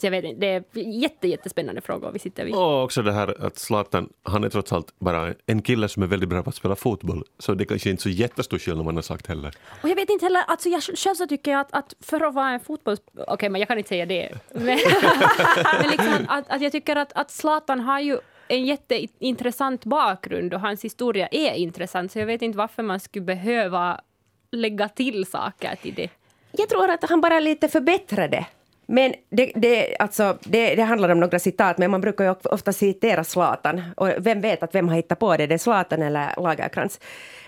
[0.00, 2.54] Så jag vet inte, det är jätte, jättespännande frågor vi sitter vid.
[2.54, 6.06] Och också det här att Zlatan, han är trots allt bara en kille som är
[6.06, 7.24] väldigt bra på att spela fotboll.
[7.38, 9.54] Så det kanske inte är så jättestor skillnad man har sagt heller.
[9.82, 12.34] Och jag vet inte heller, alltså jag själv så tycker jag att, att för att
[12.34, 13.00] vara en fotbolls...
[13.12, 14.38] Okej, okay, men jag kan inte säga det.
[14.52, 14.64] Men,
[15.80, 20.54] men liksom att, att, att, jag tycker att, att Zlatan har ju en jätteintressant bakgrund
[20.54, 22.12] och hans historia är intressant.
[22.12, 24.00] Så jag vet inte varför man skulle behöva
[24.50, 26.08] lägga till saker till det.
[26.52, 28.46] Jag tror att han bara lite förbättrade
[28.90, 32.72] men det, det, alltså, det, det, handlar om några citat, men man brukar ju ofta
[32.72, 33.82] citera Zlatan.
[33.96, 35.46] Och vem vet att vem har hittat på det?
[35.46, 37.00] Det är Zlatan eller Lagerkrans.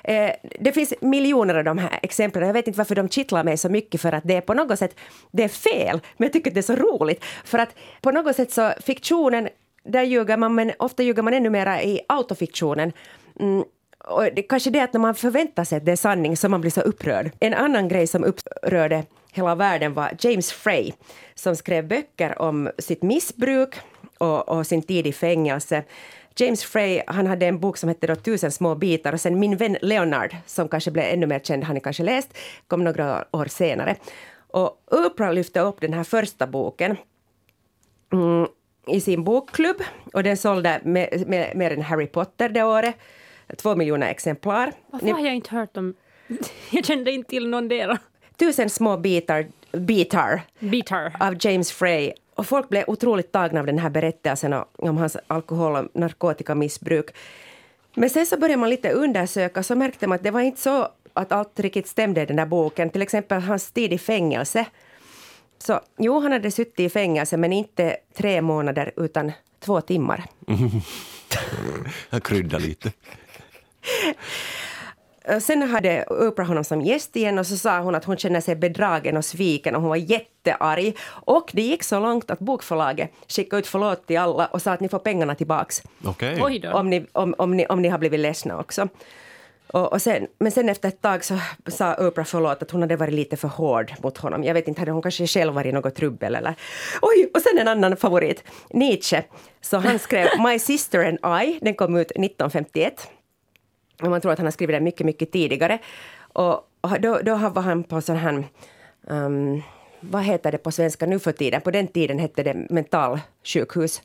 [0.04, 2.46] Eh, det finns miljoner av de här exemplen.
[2.46, 4.78] Jag vet inte varför de kittlar mig så mycket för att det är på något
[4.78, 4.96] sätt
[5.30, 6.00] det är fel.
[6.16, 7.24] Men jag tycker att det är så roligt.
[7.44, 9.48] För att på något sätt så fiktionen,
[9.84, 12.92] där ljuger man, men ofta ljuger man ännu mera i autofiktionen.
[13.40, 13.64] Mm,
[14.04, 16.60] och det, kanske det att när man förväntar sig att det är sanning så man
[16.60, 17.30] blir så upprörd.
[17.40, 20.92] En annan grej som upprörde hela världen var James Frey
[21.34, 23.74] som skrev böcker om sitt missbruk
[24.18, 25.84] och, och sin tid i fängelse.
[26.36, 29.56] James Frey han hade en bok som hette då Tusen små bitar och sen min
[29.56, 33.46] vän Leonard, som kanske blev ännu mer känd, har ni kanske läst, kom några år
[33.46, 33.96] senare.
[34.52, 36.96] Och Oprah lyfte upp den här första boken
[38.12, 38.46] mm,
[38.86, 39.76] i sin bokklubb
[40.12, 42.94] och den sålde mer, mer, mer än Harry Potter det året.
[43.56, 44.72] Två miljoner exemplar.
[44.86, 45.94] Varför har jag inte hört om...
[46.70, 47.98] Jag kände inte till någon där.
[48.40, 51.16] Tusen små bitar, bitar Bitar.
[51.20, 52.12] av James Frey.
[52.34, 57.10] Och folk blev otroligt tagna av den här berättelsen om hans alkohol och narkotikamissbruk.
[57.94, 60.88] Men sen så började man lite undersöka så märkte man att det var inte så
[61.12, 62.90] att allt riktigt stämde i den där boken.
[62.90, 64.66] Till exempel hans tid i fängelse.
[65.58, 70.24] Så jo, han hade suttit i fängelse men inte tre månader utan två timmar.
[72.10, 72.92] Jag kryddar lite.
[75.38, 78.56] Sen hade Oprah honom som gäst igen och så sa hon att hon känner sig
[78.56, 80.96] bedragen och sviken och hon var jättearg.
[81.10, 84.80] Och det gick så långt att bokförlaget skickade ut förlåt till alla och sa att
[84.80, 85.82] ni får pengarna tillbaks.
[86.58, 86.72] Då.
[86.72, 88.88] Om ni, om, om, ni, om ni har blivit ledsna också.
[89.72, 92.96] Och, och sen, men sen efter ett tag så sa Oprah förlåt att hon hade
[92.96, 94.44] varit lite för hård mot honom.
[94.44, 96.54] Jag vet inte, hade hon kanske själv varit i något trubbel eller...
[97.02, 97.30] Oj!
[97.34, 99.22] Och sen en annan favorit, Nietzsche.
[99.60, 103.08] Så han skrev My sister and I, den kom ut 1951.
[104.00, 105.78] Och man tror att han har skrivit den mycket, mycket tidigare.
[106.18, 108.44] Och, och då, då var han på sån här...
[109.00, 109.62] Um,
[110.00, 111.60] vad heter det på svenska nu för tiden?
[111.60, 114.02] På den tiden hette det mentalsjukhus.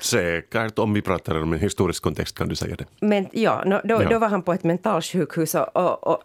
[0.00, 2.84] Säkert, om vi pratar om en historisk kontext kan du säga det.
[3.00, 4.08] Men ja, no, då, Ja.
[4.08, 6.22] då var han på ett mentalsjukhus och, och, och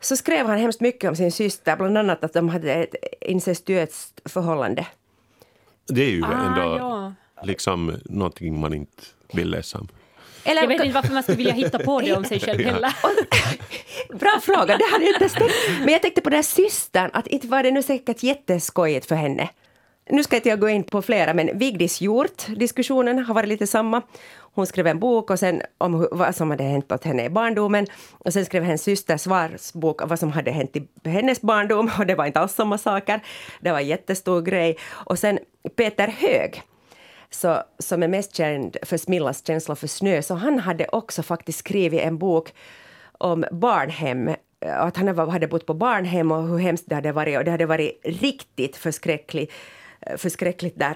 [0.00, 4.20] så skrev han hemskt mycket om sin syster, bland annat att de hade ett incestuöst
[4.24, 4.86] förhållande.
[5.88, 7.12] Det är ju Ah, ändå ja.
[7.42, 9.02] liksom någonting man inte
[9.32, 9.88] vill läsa om.
[10.44, 12.92] Eller, Jag vet inte varför man skulle vilja hitta på det om sig själv heller.
[14.18, 15.54] Bra fråga, det hade jag inte ens tänkt.
[15.80, 19.14] Men jag tänkte på den här systern, att inte var det nu säkert jätteskojigt för
[19.14, 19.48] henne.
[20.10, 23.66] Nu ska inte jag gå in på flera, men Vigdis Hjort, diskussionen har varit lite
[23.66, 24.02] samma.
[24.54, 27.30] Hon skrev en bok och sen om hur- vad som hade hänt åt henne i
[27.30, 27.86] barndomen.
[28.12, 31.90] Och sen skrev hennes syster svarsbok om vad som hade hänt i hennes barndom.
[31.98, 33.20] Och det var inte alls samma saker.
[33.60, 34.76] Det var en jättestor grej.
[34.90, 35.38] Och sen
[35.76, 36.62] Peter Hög,
[37.34, 41.58] så, som är mest känd för Smillas känsla för snö, så han hade också faktiskt
[41.58, 42.54] skrivit en bok
[43.18, 47.38] om barnhem, eh, att han hade bott på barnhem och hur hemskt det hade varit
[47.38, 49.52] och det hade varit riktigt förskräckligt,
[50.00, 50.94] eh, förskräckligt där.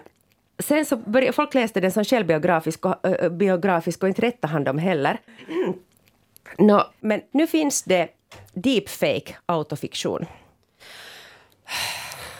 [0.58, 4.64] Sen så började folk läste den som självbiografisk och, äh, biografisk och inte rättade han
[4.64, 5.20] dem heller.
[6.58, 8.08] No, men nu finns det
[8.52, 10.26] deepfake autofiktion.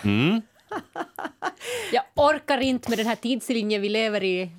[0.05, 0.43] Mm.
[1.93, 4.51] Jag orkar inte med den här tidslinjen vi lever i.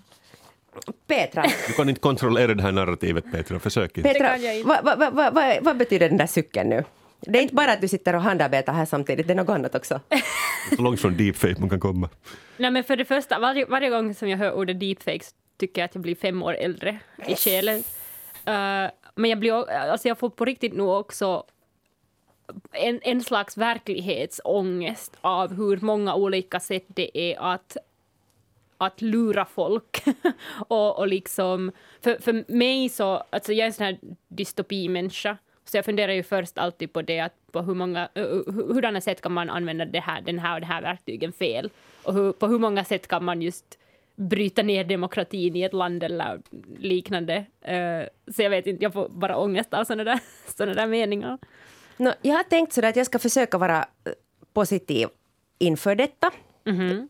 [1.08, 4.14] Petra, Du kan inte kontrollera det här narrativet Petra, försök inte.
[4.14, 6.84] Petra vad va, va, va, va, vad betyder den där cykeln nu?
[7.22, 9.76] Det är inte bara att du sitter och handarbetar här samtidigt, det är något annat
[9.76, 10.02] också.
[10.76, 12.10] Så långt från deepfake man kan komma.
[12.58, 15.26] Nej, men för det första, varje, varje gång som jag hör ordet deepfake
[15.60, 17.84] tycker jag att jag blir fem år äldre i själen.
[18.46, 21.44] Eh, men jag, blir, alltså jag får på riktigt nog också
[22.72, 27.78] en, en slags verklighetsångest av hur många olika sätt det är att
[28.78, 30.04] att lura folk.
[30.68, 35.78] och, och liksom, för, för mig så, alltså jag är en sån här dystopimänniska, så
[35.78, 38.10] jag funderar ju först alltid på det, att på hur många,
[38.46, 41.70] hurdana sätt kan man använda det här, den här och det här verktygen fel?
[42.04, 43.78] Och hur, på hur många sätt kan man just
[44.16, 46.42] bryta ner demokratin i ett land eller
[46.80, 47.46] liknande.
[47.62, 50.20] Eh, så jag vet inte, jag får bara ångest av sådana där,
[50.58, 51.38] såna där meningar.
[51.98, 54.12] Nå, jag har tänkt så att jag ska försöka vara eh,
[54.54, 55.08] positiv
[55.60, 56.32] inför detta.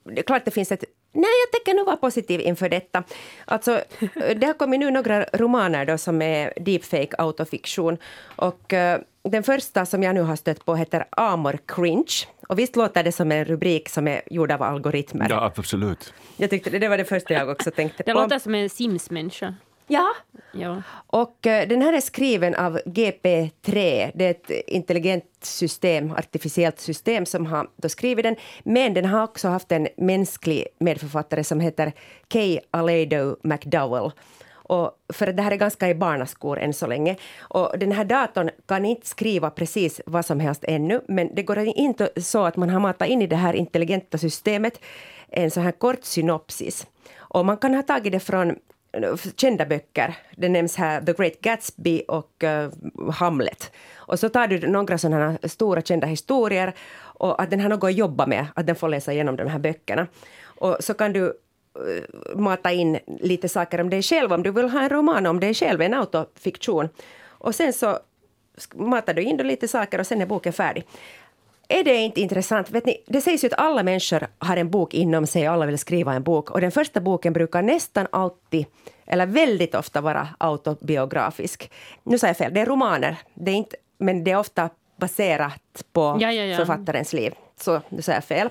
[0.03, 0.83] Det är klart det finns ett...
[1.13, 3.03] Nej, jag tänker nog vara positiv inför detta.
[3.45, 3.81] Alltså,
[4.35, 7.97] det har kommit nu några romaner då som är deepfake autofiktion.
[8.35, 12.13] Och eh, den första som jag nu har stött på heter Amor Cringe.
[12.47, 15.27] Och visst låter det som en rubrik som är gjord av algoritmer?
[15.29, 16.13] Ja, absolut.
[16.37, 18.19] Jag tyckte det, det var det första jag också tänkte Det på.
[18.19, 19.53] låter som en Sims-människa.
[19.87, 20.13] Ja,
[20.51, 20.81] Ja.
[21.07, 24.11] och eh, den här är skriven av GP3.
[24.15, 28.35] Det är ett intelligent system, artificiellt system som har då skrivit den.
[28.63, 31.93] Men den har också haft en mänsklig medförfattare som heter
[32.27, 34.11] Kay Aledo McDowell.
[34.69, 37.15] Och för det här är ganska i barnaskor än så länge.
[37.39, 41.57] Och den här datorn kan inte skriva precis vad som helst ännu, men det går
[41.59, 44.79] inte så att man har matat in i det här intelligenta systemet
[45.29, 46.87] en så här kort synopsis.
[47.17, 48.55] Och man kan ha tagit det från
[49.35, 50.17] kända böcker.
[50.35, 53.71] Det nämns här The Great Gatsby och uh, Hamlet.
[53.95, 57.93] Och så tar du några sådana stora kända historier och att den har något att
[57.93, 60.07] jobba med, att den får läsa igenom de här böckerna.
[60.43, 61.33] Och så kan du uh,
[62.35, 65.53] mata in lite saker om dig själv, om du vill ha en roman om dig
[65.53, 66.89] själv, en autofiktion.
[67.27, 67.99] Och sen så
[68.75, 70.83] matar du in lite saker och sen är boken färdig
[71.67, 72.71] är det inte intressant?
[72.71, 75.77] Vet ni, det sägs ju att alla människor har en bok inom sig alla vill
[75.77, 76.51] skriva en bok.
[76.51, 78.65] Och den första boken brukar nästan alltid,
[79.05, 81.71] eller väldigt ofta, vara autobiografisk.
[82.03, 83.17] Nu sa jag fel, det är romaner.
[83.33, 86.57] Det är inte, men det är ofta baserat på Ja, ja, ja.
[86.57, 87.33] författarens liv.
[87.59, 88.49] Så nu sa jag fel.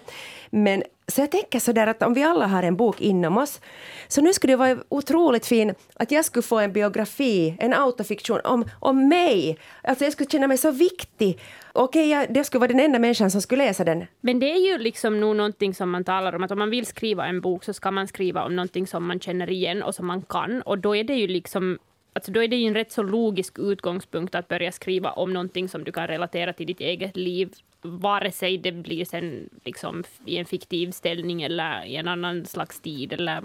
[0.51, 3.61] Men så jag tänker så där att om vi alla har en bok inom oss,
[4.09, 8.41] så nu skulle det vara otroligt fint att jag skulle få en biografi, en autofiktion
[8.45, 9.59] om, om mig.
[9.83, 11.41] Alltså jag skulle känna mig så viktig.
[11.73, 14.05] Okej, jag, det skulle vara den enda människan som skulle läsa den.
[14.21, 16.87] Men det är ju liksom nog någonting som man talar om, att om man vill
[16.87, 20.07] skriva en bok så ska man skriva om någonting som man känner igen och som
[20.07, 20.63] man kan.
[20.63, 21.79] Och då är det ju liksom
[22.13, 25.69] Alltså då är det ju en rätt så logisk utgångspunkt att börja skriva om någonting
[25.69, 27.53] som du kan relatera till ditt eget liv,
[27.87, 32.81] vare sig det blir sen liksom i en fiktiv ställning eller i en annan slags
[32.81, 33.43] tid eller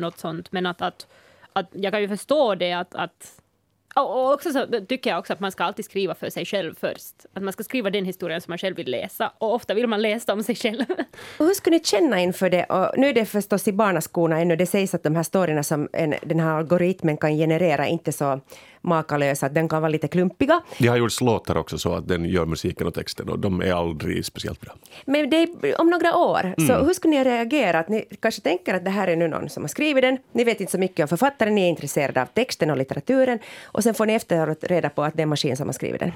[0.00, 0.52] något sånt.
[0.52, 1.06] Men att, att,
[1.52, 3.40] att jag kan ju förstå det att, att
[3.96, 7.14] och också så tycker jag också att man ska alltid skriva för sig själv först.
[7.32, 9.32] Att man ska skriva den historien som man själv vill läsa.
[9.38, 10.84] Och ofta vill man läsa om sig själv.
[11.38, 12.64] Och hur skulle ni känna inför det?
[12.64, 14.56] Och nu är det förstås i barnaskorna ännu.
[14.56, 18.40] Det sägs att de här storyna som en, den här algoritmen kan generera inte så
[18.80, 20.60] makalösa, att den kan vara lite klumpiga.
[20.78, 23.72] Det har gjorts låtar också så att den gör musiken och texten och de är
[23.72, 24.72] aldrig speciellt bra.
[25.04, 26.54] Men det är om några år.
[26.66, 27.78] Så hur skulle ni reagera?
[27.78, 30.18] Att ni kanske tänker att det här är nu någon som har skrivit den.
[30.32, 33.38] Ni vet inte så mycket om författaren, ni är intresserade av texten och litteraturen.
[33.64, 36.00] Och sen får ni efteråt reda på att det är en maskin som har skrivit
[36.00, 36.12] den.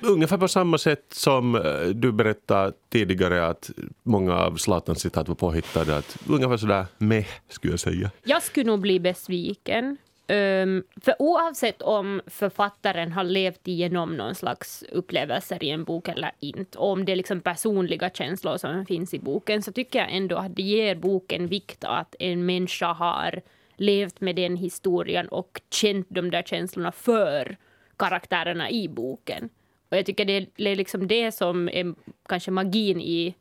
[0.00, 1.62] Ungefär på samma sätt som eh,
[1.94, 3.70] du berättade tidigare att
[4.02, 5.96] många av Zlatans citat var påhittade.
[5.96, 8.10] Att ungefär sådär meh, skulle jag säga.
[8.24, 9.96] Jag skulle nog bli besviken.
[10.30, 16.30] Um, för oavsett om författaren har levt igenom någon slags upplevelser i en bok eller
[16.40, 20.12] inte, och om det är liksom personliga känslor som finns i boken, så tycker jag
[20.12, 23.40] ändå att det ger boken vikt att en människa har
[23.76, 27.56] levt med den historien och känt de där känslorna för
[27.96, 29.48] karaktärerna i boken.
[29.88, 31.94] Och jag tycker det är liksom det som är
[32.28, 33.34] kanske magin i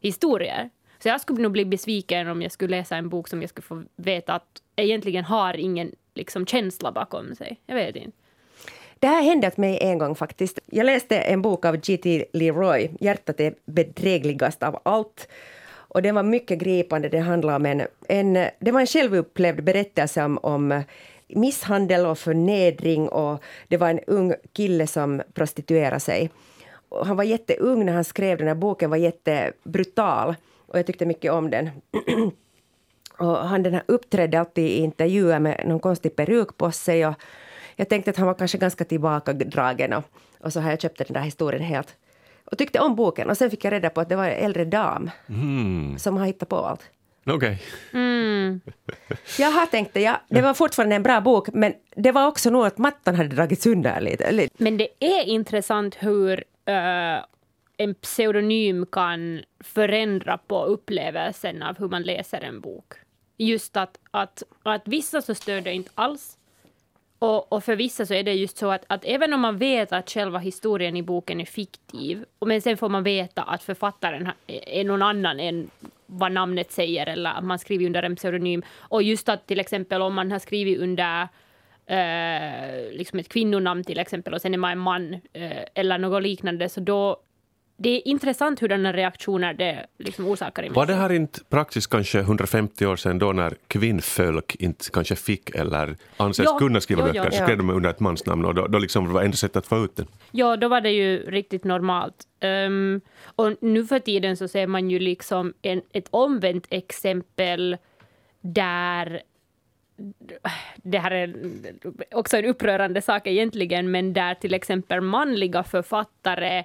[0.00, 0.70] historier.
[0.98, 3.64] Så jag skulle nog bli besviken om jag skulle läsa en bok som jag skulle
[3.66, 7.60] få veta att egentligen har ingen liksom, känsla bakom sig.
[7.66, 8.16] Jag vet inte.
[8.98, 10.58] Det här hände åt mig en gång faktiskt.
[10.66, 12.24] Jag läste en bok av G.T.
[12.32, 15.28] Leroy, Hjärtat är bedrägligast av allt.
[15.70, 17.08] Och den var mycket gripande.
[17.08, 20.82] Det handlade om en, en, det var en självupplevd berättelse om, om
[21.28, 26.30] misshandel och förnedring och det var en ung kille som prostituerade sig.
[26.88, 30.34] Och han var jätteung när han skrev den här boken, var jättebrutal
[30.66, 31.70] och jag tyckte mycket om den.
[33.18, 37.14] och han den här uppträdde alltid i intervjuer med någon konstig peruk på sig och
[37.76, 40.04] jag tänkte att han var kanske ganska tillbakadragen och,
[40.40, 41.96] och så har jag köpt den där historien helt
[42.44, 44.64] och tyckte om boken och sen fick jag reda på att det var en äldre
[44.64, 45.98] dam Mm.
[45.98, 46.82] som har hittat på allt.
[47.26, 47.62] Okej.
[47.92, 48.60] Mm.
[49.38, 50.16] Jaha, tänkte jag.
[50.28, 53.66] Det var fortfarande en bra bok, men det var också nog att mattan hade dragits
[53.66, 54.48] under lite.
[54.58, 57.24] Men det är intressant hur eh,
[57.76, 62.92] en pseudonym kan förändra på upplevelsen av hur man läser en bok.
[63.38, 66.38] Just att, att, att vissa så stör det inte alls.
[67.18, 69.92] Och, och för vissa så är det just så att, att även om man vet
[69.92, 74.84] att själva historien i boken är fiktiv, men sen får man veta att författaren är
[74.84, 75.70] någon annan än
[76.06, 78.62] vad namnet säger, eller att man skriver under en pseudonym.
[78.78, 81.28] Och just att till exempel om man har skrivit under
[81.86, 86.22] eh, liksom ett kvinnonamn till exempel och sen är man en man eh, eller något
[86.22, 87.16] liknande, så då
[87.80, 91.08] det är intressant hurdana reaktioner det liksom orsakar i Var det människor.
[91.08, 96.48] här inte praxis kanske 150 år sedan då när kvinnfolk inte kanske fick eller anses
[96.58, 97.30] kunna skriva jo, böcker jo.
[97.30, 99.66] så skrev de under ett mansnamn och då, då liksom var det enda sättet att
[99.66, 100.06] få ut den.
[100.30, 102.24] Ja, då var det ju riktigt normalt.
[102.40, 103.00] Ehm,
[103.36, 107.76] och nu för tiden så ser man ju liksom en, ett omvänt exempel
[108.40, 109.22] där
[110.76, 111.34] det här är
[112.10, 116.64] också en upprörande sak egentligen, men där till exempel manliga författare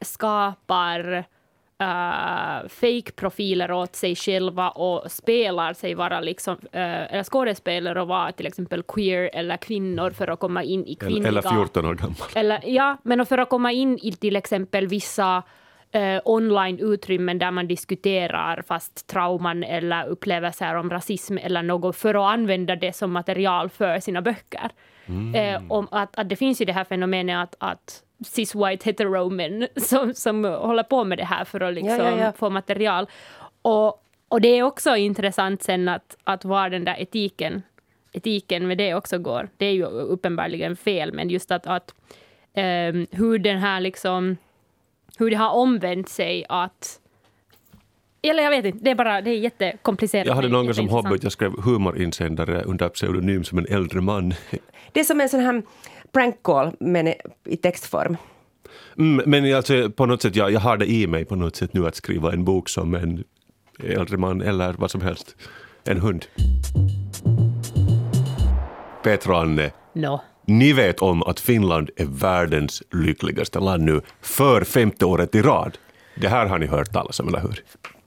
[0.00, 1.24] skapar
[1.82, 8.32] uh, fake-profiler åt sig själva och spelar sig vara liksom, uh, eller skådespelare och vara
[8.32, 11.28] till exempel queer eller kvinnor för att komma in i kvinnliga...
[11.28, 12.16] eller 14 år gammal.
[12.34, 15.42] Eller, ja, men för att komma in i till exempel vissa
[15.92, 22.32] eh, online-utrymmen där man diskuterar fast trauman eller upplevelser om rasism eller något för att
[22.32, 24.70] använda det som material för sina böcker.
[25.34, 30.14] Eh, om att, att det finns ju det här fenomenet att, att cis-white hetero-män som,
[30.14, 32.32] som håller på med det här för att liksom ja, ja.
[32.32, 33.06] få material.
[33.62, 37.62] Och, och det är också intressant sen att, att var den där etiken,
[38.12, 39.48] etiken med det också går.
[39.56, 41.94] Det är ju uppenbarligen fel, men just att, att
[42.54, 44.36] ehm, hur den här liksom,
[45.18, 47.00] hur det har omvänt sig att
[48.22, 50.26] eller jag vet inte, det är bara det är jättekomplicerat.
[50.26, 54.00] Jag hade någon gång som hobby att jag skrev humorinsändare under pseudonym som en äldre
[54.00, 54.34] man.
[54.92, 55.62] det är som en sån här
[56.12, 57.08] prank call, men
[57.44, 58.16] i textform.
[58.98, 61.72] Mm, men alltså, på något sätt, jag, jag har det i mig på något sätt
[61.74, 63.24] nu att skriva en bok som en
[63.84, 65.36] äldre man eller vad som helst.
[65.84, 66.26] En hund.
[69.02, 70.20] Petra och Anne, No.
[70.46, 75.78] ni vet om att Finland är världens lyckligaste land nu för femte året i rad.
[76.20, 77.64] Det här har ni hört talas om, eller hur?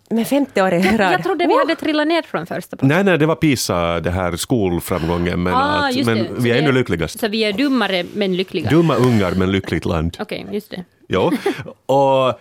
[0.09, 1.13] Men 50 år i rad.
[1.13, 2.87] Jag trodde vi hade trillat ner från första platsen.
[2.87, 6.27] Nej, nej, det var PISA, det här skolframgången, men, Ah, att, just men det.
[6.27, 7.19] Så vi är ännu lyckligast.
[7.19, 8.69] Så vi är dummare men lyckliga.
[8.69, 10.17] Dumma ungar, men lyckligt land.
[10.19, 10.83] Okej, just det.
[11.07, 11.31] Jo.
[11.85, 12.39] Och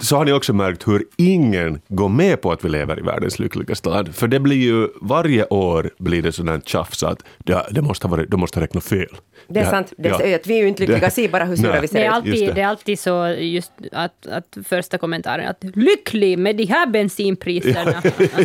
[0.00, 3.38] så har ni också märkt hur ingen går med på att vi lever i världens
[3.38, 4.14] lyckligaste land.
[4.14, 8.16] För det blir ju, varje år blir det sådant tjafs att det, det måste ha
[8.16, 9.06] varit, de måste ha räknat fel.
[9.48, 9.92] Det är här- sant.
[9.98, 10.38] Det är, ja.
[10.44, 11.00] vi är ju inte lyckliga.
[11.00, 12.12] Det- Se bara hur sura vi Det ser är, ut.
[12.12, 12.52] alltid, det.
[12.52, 12.60] det.
[12.60, 18.02] är alltid så just att, att första kommentaren är att lycklig med de här bensinpriserna.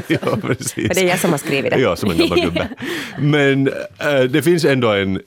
[0.07, 0.75] ja, precis.
[0.77, 1.79] Men det är jag som har skrivit det.
[1.79, 2.67] Ja, som en gammal gubbe.
[3.19, 5.19] Men äh, det finns ändå en...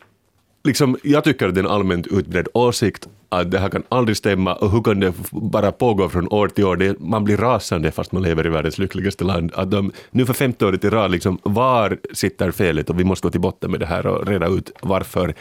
[0.67, 4.17] Liksom, jag tycker att det är en allmänt utbredd åsikt att det här kan aldrig
[4.17, 6.77] stämma och hur kan det bara pågå från år till år?
[6.77, 9.53] Det, man blir rasande fast man lever i världens lyckligaste land.
[9.55, 12.91] Att de, nu för femte året i rad, liksom, var sitter felet?
[12.91, 15.35] Och vi måste gå till botten med det här och reda ut varför,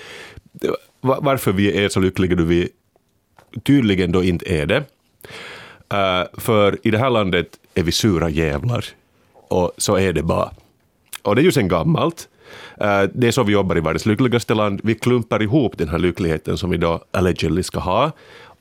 [1.01, 2.69] varför vi är så lyckliga då vi
[3.63, 4.77] tydligen då inte är det.
[5.93, 8.85] Uh, för i det här landet är vi sura jävlar.
[9.33, 10.51] Och så är det bara.
[11.21, 12.29] Och det är ju sen gammalt.
[12.77, 14.81] Eh, det är så vi jobbar i världens lyckligaste land.
[14.83, 18.11] Vi klumpar ihop den här lyckligheten som vi då allegedly ska ha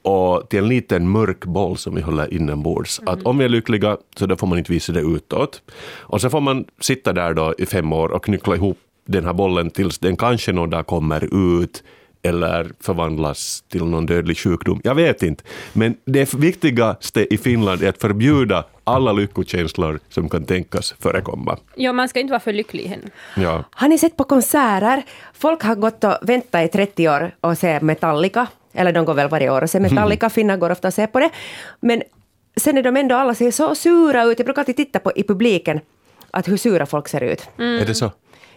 [0.03, 3.01] och till en liten mörk boll som vi håller inombords.
[3.07, 5.63] Att om vi är lyckliga så då får man inte visa det utåt.
[6.01, 9.33] Och så får man sitta där då i fem år och knyckla ihop den här
[9.33, 11.25] bollen tills den kanske någon dag kommer
[11.57, 11.83] ut
[12.25, 14.81] eller förvandlas till någon dödlig sjukdom.
[14.85, 15.45] Jag vet inte.
[15.73, 21.59] Men det viktigaste i Finland är att förbjuda alla lyckokänslor som kan tänkas förekomma.
[21.75, 23.11] ja, man ska inte vara för lycklig än.
[23.43, 23.65] Ja.
[23.71, 25.03] Har ni sett på konserter?
[25.35, 28.47] Folk har gått och väntat i 30 år och ser Metallica.
[28.73, 30.31] Eller de går väl varje år och ser Metallica.
[30.31, 31.31] Finnar går ofta och ser på det.
[31.81, 32.03] Men
[32.57, 34.39] sen är de ändå alla ser så sura ut.
[34.39, 35.81] Jag brukar alltid titta på i publiken
[36.31, 37.49] att hur sura folk ser ut.
[37.59, 38.11] Är det så?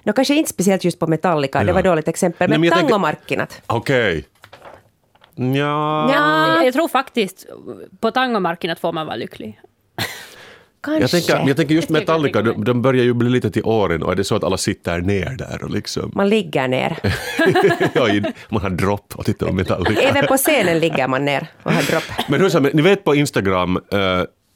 [0.08, 1.74] No, kanske inte speciellt just på Metallica, det Ja.
[1.74, 2.50] var ett dåligt exempel.
[2.50, 3.62] Nej, Men, men jag tänker- tangomarkkinat.
[3.68, 4.26] Okej.
[5.36, 6.14] Ja.
[6.14, 6.64] Ja.
[6.64, 7.48] Jag tror faktiskt
[8.00, 9.60] på tangomarken att får man vara lycklig.
[10.84, 11.02] Kanske.
[11.02, 14.04] Jag tänker, jag tänker just Metallica, det de, de börjar ju bli lite till åren
[14.04, 16.12] och är det så att alla sitter ner där och liksom...
[16.16, 16.98] Man ligger ner.
[18.54, 20.02] man har dropp och tittar på Metallica.
[20.10, 22.04] Även på scenen ligger man ner och har dropp.
[22.30, 23.80] Men hur som, ni vet på Instagram,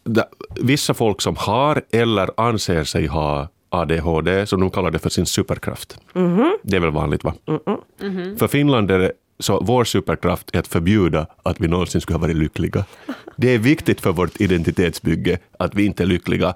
[0.05, 0.25] där,
[0.61, 5.25] vissa folk som har eller anser sig ha ADHD, som de kallar det för sin
[5.25, 5.97] superkraft.
[6.63, 7.33] Det är väl vanligt va?
[8.37, 12.21] För Finland är det så vår superkraft är att förbjuda att vi någonsin skulle ha
[12.21, 12.85] varit lyckliga.
[13.35, 16.53] Det är viktigt för vårt identitetsbygge att vi inte är lyckliga.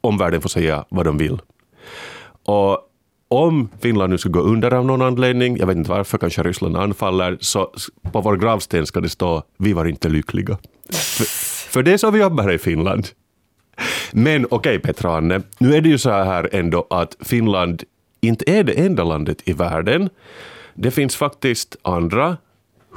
[0.00, 1.38] Omvärlden får säga vad de vill.
[2.44, 2.80] Och
[3.28, 6.76] om Finland nu skulle gå under av någon anledning, jag vet inte varför, kanske Ryssland
[6.76, 7.72] anfaller, så
[8.12, 10.58] på vår gravsten ska det stå ”Vi var inte lyckliga”.
[10.90, 11.24] För,
[11.72, 13.08] för det är så vi jobbar i Finland.
[14.12, 15.42] Men okej Petra-Anne.
[15.58, 17.82] nu är det ju så här ändå att Finland
[18.20, 20.10] inte är det enda landet i världen.
[20.74, 22.36] Det finns faktiskt andra,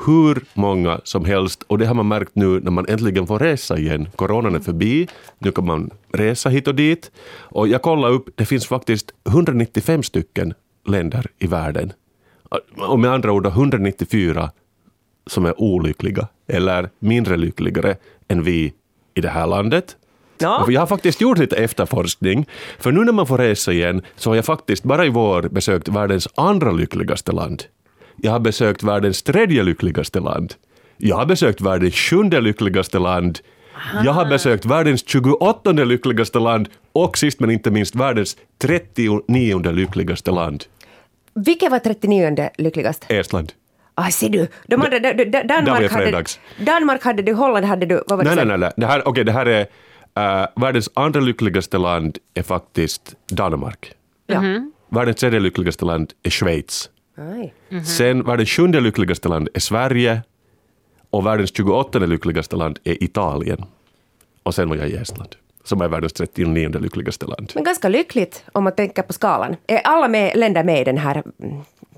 [0.05, 1.64] hur många som helst.
[1.68, 4.10] Och det har man märkt nu när man äntligen får resa igen.
[4.16, 5.07] Coronan är förbi,
[5.39, 7.12] nu kan man resa hit och dit.
[7.39, 10.53] Och jag kollade upp, det finns faktiskt 195 stycken
[10.88, 11.93] länder i världen.
[12.78, 14.51] Och med andra ord 194
[15.28, 17.95] som är olyckliga eller mindre lyckligare
[18.28, 18.74] än vi
[19.14, 19.95] i det här landet.
[20.42, 20.66] Ja.
[20.70, 22.46] Jag har faktiskt gjort lite efterforskning,
[22.80, 25.88] för nu när man får resa igen så har jag faktiskt bara i vår besökt
[25.88, 27.64] världens andra lyckligaste land.
[28.16, 30.54] Jag har besökt världens tredje lyckligaste land.
[30.98, 33.40] Jag har besökt världens sjunde lyckligaste land.
[34.04, 40.32] Jag har besökt världens 28 lyckligaste land och sist men inte minst världens 39 lyckligaste
[40.32, 40.64] land,
[41.34, 43.06] Vilket var 39 lyckligast?
[43.10, 43.54] Estland.
[43.96, 44.48] Ah, ser du.
[44.68, 46.24] De hade, Där var Danmark, hade.
[46.60, 48.58] Danmark hade du, Holland hade du, vad var det Nej, nej, nej.
[48.58, 48.72] nej.
[48.76, 49.68] Det här, okay, det här är
[50.20, 53.93] äh, världens andra lyckligaste land är faktiskt Danmark.
[54.28, 54.43] Ja.
[54.89, 56.89] Världens tredje lyckligaste land är Schweiz.
[57.17, 57.53] Aj.
[57.84, 60.22] Sen världens sjunde lyckligaste land är Sverige
[61.09, 63.65] och världens 28 lyckligaste land är Italien.
[64.43, 67.51] Och sen var jag i Estland, som är världens 39 lyckligaste land.
[67.55, 69.55] Men ganska lyckligt om man tänker på skalan.
[69.67, 71.24] Är alla med, länder med i den här?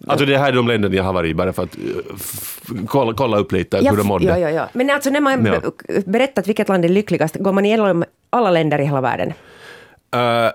[0.08, 1.84] Alltså det här är de länderna jag har varit i, bara för att uh,
[2.16, 4.26] f- kolla, kolla upp lite hur de mådde.
[4.26, 4.70] ja, ja, ja.
[4.74, 5.60] Men alltså när man Ja.
[5.88, 9.28] be- berättat vilket land är lyckligast, går man igenom alla länder i hela världen?
[10.14, 10.52] Eh,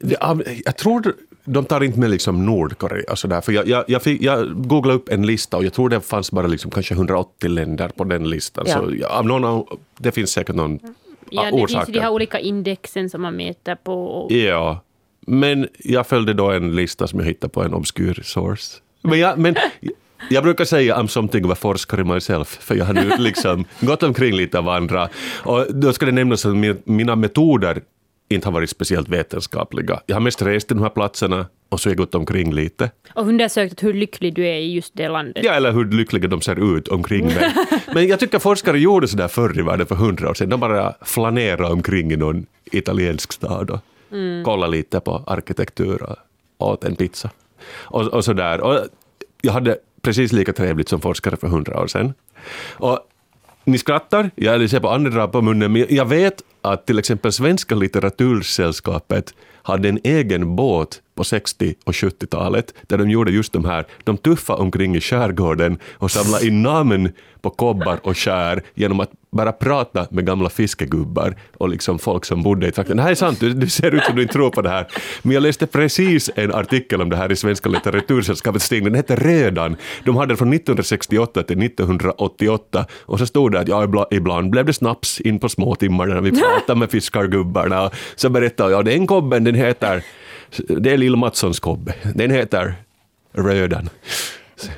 [0.00, 1.14] det, ja, jag tror
[1.44, 3.40] de tar inte med liksom Nordkorea sådär.
[3.40, 6.32] För jag, jag, jag, fick, jag googlade upp en lista och jag tror det fanns
[6.32, 8.64] bara liksom kanske 180 länder på den listan.
[8.68, 8.74] Ja.
[8.74, 9.66] Så ja, av någon,
[9.98, 10.78] det finns säkert någon
[11.32, 11.84] Ja, ja, det orsak.
[11.86, 14.04] finns de här olika indexen som man mäter på.
[14.06, 14.80] Och, Ja,
[15.26, 18.76] men jag följde då en lista som jag hittade på en obskyr source.
[19.02, 19.54] Men, jag, men
[20.30, 24.02] Jag brukar säga I'm something of a forskare myself, för jag har nu liksom gått
[24.02, 25.08] omkring lite av andra.
[25.42, 27.80] Och då ska det nämnas att min- mina metoder
[28.28, 30.00] inte har varit speciellt vetenskapliga.
[30.06, 32.90] Jag har mest rest till de här platserna och så har jag gått omkring lite.
[33.14, 35.44] Och undersökt hur lycklig du är i just det landet.
[35.44, 37.54] Ja, eller hur lyckliga de ser ut omkring mig.
[37.94, 40.48] Men jag tycker forskare gjorde sådär förr i världen för hundra år sedan.
[40.48, 43.78] De bara flanerade omkring i någon italiensk stad och
[44.12, 44.44] Mm.
[44.44, 46.16] kollade lite på arkitektur och
[46.68, 47.30] åt en pizza.
[47.72, 48.60] Och, och sådär.
[48.60, 48.78] Och
[49.42, 52.14] jag hade precis lika trevligt som forskare för hundra år sedan.
[52.72, 52.98] Och
[53.64, 57.74] ni skrattar, jag ser på andra på munnen, men jag vet att till exempel Svenska
[57.74, 63.84] litteratursällskapet hade en egen båt på 60 och 70-talet där de gjorde just de här,
[64.04, 67.12] de tuffade omkring i skärgården och samlade in namn
[67.42, 72.42] på kobbar och skär genom att bara prata med gamla fiskegubbar och liksom folk som
[72.42, 72.96] bodde i trakten.
[72.96, 74.86] Det här är sant, du, du ser ut som du inte tror på det här.
[75.22, 79.16] Men jag läste precis en artikel om det här i Svenska litteratursällskapets tidning, den heter
[79.16, 79.76] Rödan.
[80.04, 84.50] De hade den från 1968 till 1988 och så stod det att ja, ibla- ibland
[84.50, 87.90] blev det snaps in på småtimmarna när vi pratade med fiskargubbarna.
[88.16, 90.02] Så berättade jag, den kobben den heter,
[90.68, 92.74] det är Lill-Matssons kobbe, den heter
[93.32, 93.88] Rödan.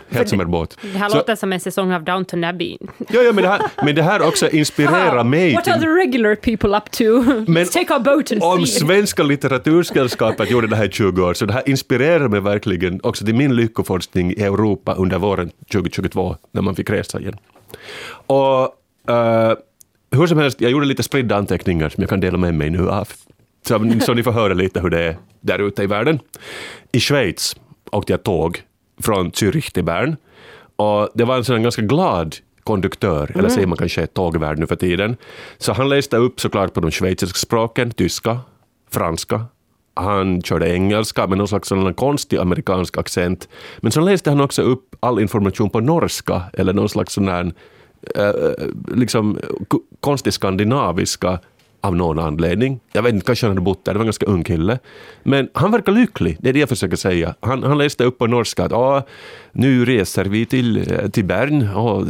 [0.08, 0.76] Helt som en båt.
[0.92, 2.78] Det här Så- låter som en säsong av Downton Abbey.
[2.98, 5.82] Ja, ja men, det här, men det här också inspirerar mig What are till...
[5.82, 7.04] the regular people up to?
[7.50, 8.66] Men Let's take our boat and Om.
[8.66, 13.24] Svenska litteratursällskapet gjorde det här i 20 år, så det här inspirerar mig verkligen också
[13.24, 17.36] till min lyckoforskning i Europa under våren 2022, när man fick resa igen.
[18.26, 18.62] Och
[19.12, 19.52] eh,
[20.10, 22.90] hur som helst, jag gjorde lite spridda anteckningar som jag kan dela med mig nu
[22.90, 23.08] av.
[23.68, 26.18] Så, så ni får höra lite hur det är där ute i världen.
[26.93, 27.57] I Schweiz
[27.93, 28.62] åkte jag tåg
[29.03, 30.16] från Zürich till Bern.
[30.76, 34.76] Och det var en sån ganska glad konduktör, eller säger man kanske tågvärd nu för
[34.76, 35.16] tiden.
[35.59, 38.38] Så han läste upp såklart på de schweiziska språken, tyska,
[38.90, 39.45] franska.
[39.95, 43.49] Han körde engelska med någon slags sån konstig amerikansk accent.
[43.78, 47.53] Men så läste han också upp all information på norska, eller någon slags sån här
[48.16, 48.32] eh,
[48.95, 49.38] liksom
[49.68, 51.38] k- konstig skandinaviska
[51.82, 52.80] av någon anledning.
[52.92, 54.78] Jag vet inte, kanske han hade bott där, det var en ganska ung kille.
[55.22, 57.34] Men han verkar lycklig, det är det jag försöker säga.
[57.40, 59.02] Han, han läste upp på norska att ah,
[59.52, 62.02] nu reser vi till, eh, till Bern, ah,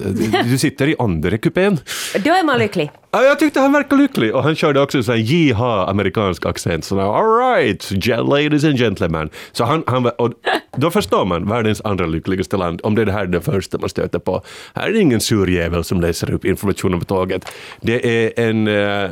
[0.51, 1.79] du- sitter i andra kupén.
[2.25, 2.91] Då är man lycklig.
[3.11, 6.85] Ja, jag tyckte han verkade lycklig och han körde också en jiha amerikansk accent.
[6.85, 7.91] Så all right,
[8.29, 9.31] ladies and gentlemen.
[9.53, 10.33] Så han, han, och
[10.77, 13.89] då förstår man världens andra lyckligaste land om det är det här det första man
[13.89, 14.43] stöter på.
[14.75, 17.53] Här är det ingen sur jävel som läser upp informationen på tåget.
[17.81, 19.11] Det är en, eh,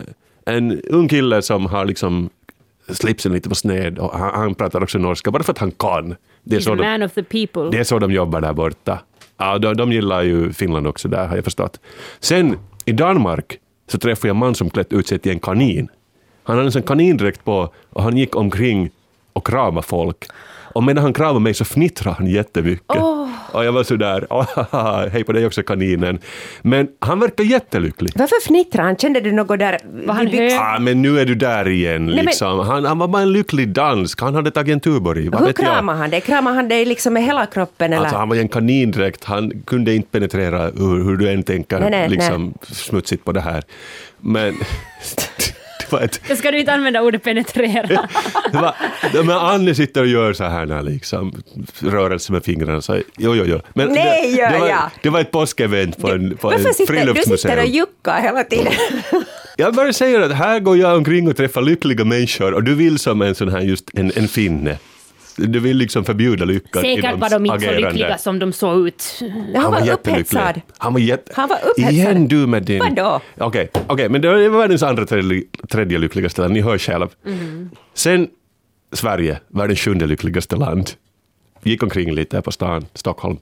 [0.50, 2.30] en ung kille som har liksom
[2.88, 6.16] slipsen lite på sned och han, han pratar också norska bara för att han kan.
[6.42, 7.70] Det är He's så de, man of the people.
[7.70, 8.98] det är så de jobbar där borta.
[9.36, 11.80] Ja, de, de gillar ju Finland också där, har jag förstått.
[12.20, 15.88] Sen i Danmark så träffade jag en man som klätt ut sig till en kanin.
[16.42, 18.90] Han hade en sån kanindräkt på och han gick omkring
[19.32, 20.24] och kramade folk.
[20.74, 22.96] Och medan han kramade mig så fnittrade han jättemycket.
[23.52, 26.18] Och jag var sådär, "Ah, hej på dig också kaninen.
[26.62, 28.12] Men han verkar jättelycklig.
[28.14, 28.96] Varför fnittrar han?
[28.96, 29.78] Kände du något där?
[30.06, 30.52] Var han hög?
[30.52, 32.06] Ah, men nu är du där igen.
[32.06, 32.58] men- Liksom.
[32.58, 34.20] han, han var bara en lycklig dansk.
[34.20, 35.28] Han hade tagit en Tuborg.
[35.28, 36.20] Vad Hur kramar han dig?
[36.20, 37.92] Kramar han dig liksom med hela kroppen?
[37.92, 38.02] Eller?
[38.02, 41.90] Alltså han var en kanindräkt, han kunde inte penetrera hur, hur du än tänker Nej,
[41.90, 43.62] nej, liksom, smutsigt på det här.
[44.20, 44.54] Men
[45.92, 46.20] var ett...
[46.28, 48.08] Då ska du inte använda ordet penetrera.
[48.52, 48.74] Var,
[49.24, 51.42] men Anne sitter och gör så här när liksom,
[51.78, 52.80] rörelse med fingrarna.
[52.80, 53.60] Så, jo, jo, jo.
[53.74, 54.90] Men Nej, det, gör det, var, jag.
[55.02, 57.58] det var ett påskevent på en, på en Varför sitter du sitter friluftsmuseum.
[57.58, 58.72] och juckar hela tiden?
[59.56, 62.98] Jag bara säger att här går jag omkring och träffar lyckliga människor och du vill
[62.98, 64.78] som en sån här just en, en finne.
[65.46, 68.88] Du vill liksom förbjuda lyckan i Säkert var de inte så lyckliga som de såg
[68.88, 69.20] ut.
[69.56, 70.20] Han var jättelycklig.
[70.20, 70.60] upphetsad.
[70.78, 71.32] Han var, jätte...
[71.36, 71.92] Han var upphetsad.
[71.92, 72.78] Igen du med din...
[72.78, 73.20] Vadå?
[73.38, 77.08] Okej, okej, men det var världens andra tredje, tredje lyckligaste land, ni hör själv.
[77.26, 77.70] Mm.
[77.94, 78.28] Sen
[78.92, 80.90] Sverige, världens sjunde lyckligaste land.
[81.62, 83.38] Gick omkring lite på stan, Stockholm.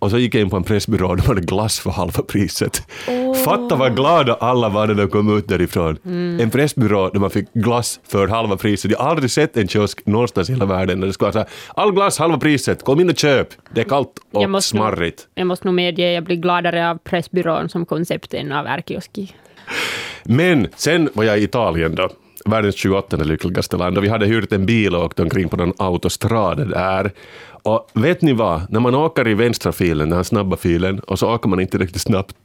[0.00, 2.82] Och så gick jag in på en pressbyrå och de hade glass för halva priset.
[3.44, 5.98] Fatta vad glada alla var när de kom ut därifrån.
[6.04, 6.40] Mm.
[6.40, 8.90] En pressbyrå där man fick glass för halva priset.
[8.90, 11.38] Jag har aldrig sett en kiosk någonstans i hela världen där det skulle vara så
[11.38, 13.48] här, all glass halva priset, kom in och köp.
[13.74, 15.26] Det är kallt och Jag måste nog- smarrigt.
[15.34, 19.34] Jag måste nog medge, jag blir gladare av Pressbyrån som koncept än av ärkioski.
[20.24, 22.08] Men sen var jag i Italien då,
[22.44, 25.72] världens 28 lyckligaste land, och vi hade hyrt en bil och åkt omkring på någon
[25.78, 27.10] autostrada där.
[27.62, 31.18] Och vet ni vad, när man åker i vänstra filen, den här snabba filen, och
[31.18, 32.36] så åker man inte riktigt snabbt,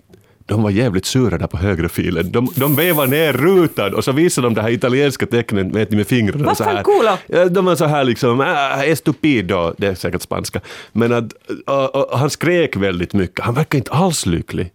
[0.47, 2.31] de var jävligt sura där på högra filen.
[2.31, 5.97] De, de vevar ner rutan och så visar de det här italienska tecknet vet ni,
[5.97, 6.45] med fingrarna.
[6.45, 6.83] Vad fan?
[7.27, 10.61] Ja, De var så här liksom, äh, estupido, det är säkert spanska.
[10.91, 11.33] Men att,
[11.65, 14.71] och, och, han skrek väldigt mycket, han verkar inte alls lycklig.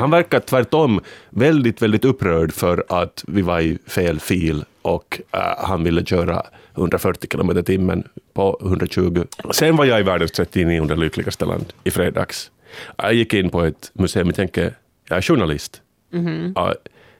[0.00, 5.40] Han verkar tvärtom väldigt, väldigt upprörd för att vi var i fel fil och äh,
[5.58, 6.42] han ville köra
[6.74, 8.04] 140 kilometer i timmen
[8.34, 9.24] på 120.
[9.52, 12.50] Sen var jag i världens 39 lyckligaste land i fredags.
[12.96, 14.74] Jag gick in på ett museum och tänkte,
[15.08, 15.82] jag är journalist.
[16.54, 16.74] Ja,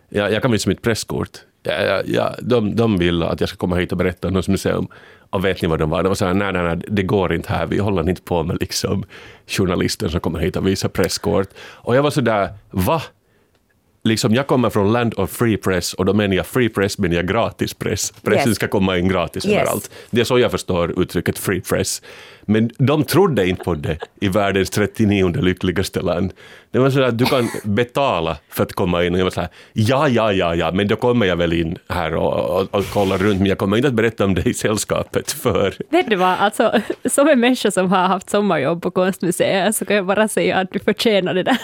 [0.09, 1.39] jag, jag kan visa mitt presskort.
[1.63, 4.49] Ja, ja, ja, de, de vill att jag ska komma hit och berätta om något
[4.49, 4.87] museum.
[5.31, 6.03] Och vet ni vad de var?
[6.03, 7.67] De var så här, nej, nej, nej, det går inte här.
[7.67, 9.05] Vi håller inte på med liksom
[9.47, 11.49] journalister som kommer hit och visar presskort.
[11.59, 13.03] Och jag var så där, va?
[14.09, 17.15] Liksom, jag kommer från Land of Free Press och då menar jag free press menar
[17.17, 18.13] jag gratis press.
[18.23, 18.57] Pressen Yes.
[18.57, 19.55] ska komma in gratis Yes.
[19.61, 19.91] överallt.
[20.11, 22.03] Det är så jag förstår uttrycket free press.
[22.43, 26.33] Men de trodde inte på det i världens 39 lyckligaste land.
[26.71, 29.41] Det var så att du kan betala för att komma in och jag var så
[29.41, 32.85] här, ja, ja, ja, ja, men då kommer jag väl in här och, och, och
[32.87, 36.17] kollar runt, men jag kommer inte att berätta om det i sällskapet för Vet du
[36.17, 36.73] vad, alltså,
[37.11, 40.73] som en människa som har haft sommarjobb på konstmuseet så kan jag bara säga att
[40.73, 41.59] du förtjänar det där.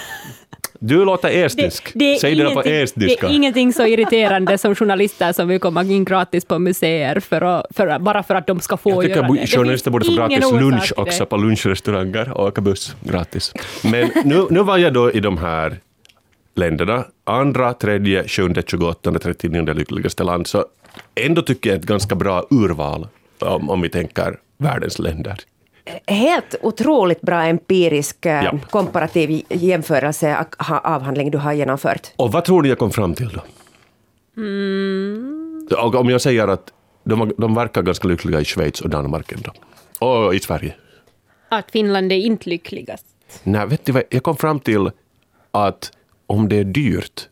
[0.83, 1.93] Du låter estnisk.
[2.21, 3.27] Säg det där på det estniska.
[3.27, 7.67] är ingenting så irriterande som journalister som vill komma in gratis på museer för att,
[7.71, 9.41] för, bara för att de ska få Jag tycker göra att det.
[9.41, 11.03] Det journalister borde få gratis lunch det.
[11.03, 13.53] också på lunchrestauranger och åka buss gratis.
[13.85, 15.77] Men nu, nu var jag då i de här
[16.55, 20.65] länderna, andra, tredje, sjunde, tjugoåttonde, trettionionde lyckligaste land, så
[21.15, 23.09] ändå tycker jag ett ganska bra urval
[23.39, 25.37] om, om vi tänker världens länder.
[26.07, 28.59] Helt otroligt bra empirisk eh, Ja.
[28.71, 32.13] komparativ jämförelse avhandling du har genomfört.
[32.17, 33.41] Och vad tror ni jag kom fram till då?
[35.77, 36.73] Och om jag säger att
[37.05, 39.53] de, de verkar ganska lyckliga i Schweiz och Danmark ändå.
[39.99, 40.75] Och i Sverige.
[41.49, 43.07] Att Finland är inte lyckligast.
[43.43, 44.03] Nej, vet du vad?
[44.11, 44.91] Jag kom fram till
[45.51, 45.93] att
[46.27, 47.29] om det är dyrt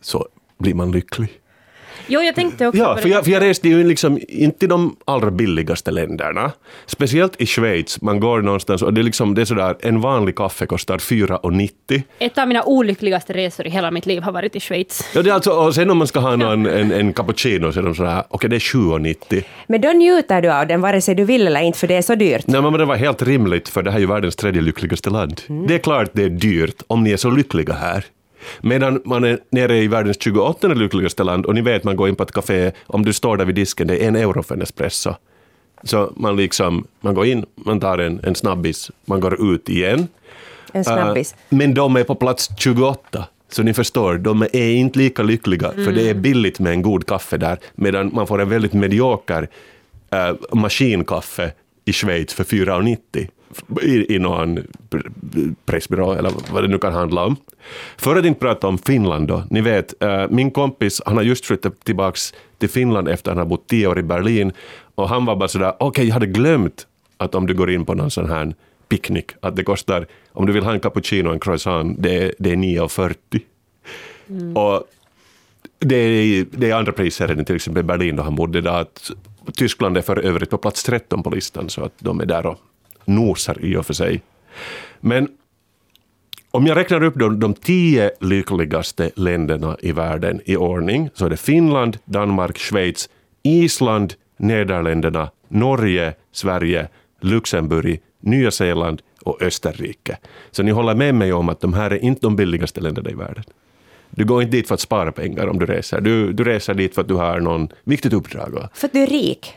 [0.00, 0.26] så
[0.58, 1.28] blir man lycklig.
[2.06, 4.96] Jo, jag tänkte också Ja, för jag, för jag reste ju liksom inte i de
[5.04, 6.52] allra billigaste länderna.
[6.86, 10.36] Speciellt i Schweiz, man går någonstans och det är, liksom, det är sådär, en vanlig
[10.36, 12.02] kaffe kostar 4,90.
[12.18, 15.10] Ett av mina olyckligaste resor i hela mitt liv har varit i Schweiz.
[15.14, 17.78] Ja, det är alltså, och sen om man ska ha någon, en, en cappuccino så
[17.80, 19.42] är de sådär, okej det är 7,90.
[19.66, 22.02] Men då njuter du av den vare sig du vill eller inte, för det är
[22.02, 22.46] så dyrt.
[22.46, 25.40] Nej, men det var helt rimligt, för det här är ju världens tredje lyckligaste land.
[25.68, 28.04] Det är klart det är dyrt om ni är så lyckliga här.
[28.60, 32.16] Medan man är nere i världens 28 lyckligaste land och ni vet man går in
[32.16, 34.62] på ett café, om du står där vid disken, det är en euro för en
[34.62, 35.14] espresso.
[35.82, 40.08] Så man liksom, man går in, man tar en, en snabbis, man går ut igen.
[40.72, 41.32] En snabbis.
[41.32, 43.26] Uh, men de är på plats 28.
[43.48, 47.06] Så ni förstår, de är inte lika lyckliga, för det är billigt med en god
[47.06, 49.48] kaffe där, medan man får en väldigt medioker
[50.14, 51.52] uh, maskinkaffe
[51.84, 53.28] i Schweiz för 4,90
[53.82, 54.58] i, i någon
[55.64, 57.36] pressbyrå eller vad det nu kan handla om.
[57.96, 61.46] För att inte prata om Finland då, ni vet, uh, min kompis han har just
[61.46, 64.52] flyttat tillbaks till Finland efter att han har bott tio år i Berlin
[64.94, 67.94] och han var bara sådär, okej jag hade glömt att om du går in på
[67.94, 68.54] någon sån här
[68.88, 72.34] picknick, att det kostar, om du vill ha en cappuccino och en croissant, det, är-
[72.38, 73.40] det är 9,40.
[74.58, 74.88] Och
[75.78, 78.80] det är, det är andra priser än till exempel Berlin då han bodde där.
[78.80, 79.10] Att
[79.54, 82.58] Tyskland är för övrigt på plats 13 på listan så att de är där och
[83.04, 84.22] nosar i och för sig.
[85.04, 85.28] Men
[86.50, 91.30] om jag räknar upp de, de tio lyckligaste länderna i världen i ordning så är
[91.30, 93.08] det Finland, Danmark, Schweiz,
[93.42, 96.88] Island, Nederländerna, Norge, Sverige,
[97.20, 100.18] Luxemburg, Nya Zeeland och Österrike.
[100.50, 103.14] Så ni håller med mig om att de här är inte de billigaste länderna i
[103.14, 103.44] världen.
[104.10, 106.00] Du går inte dit för att spara pengar om du reser.
[106.00, 108.50] Du, du reser dit för att du har någon viktigt uppdrag.
[108.50, 108.68] va?
[108.74, 109.56] För att du är rik.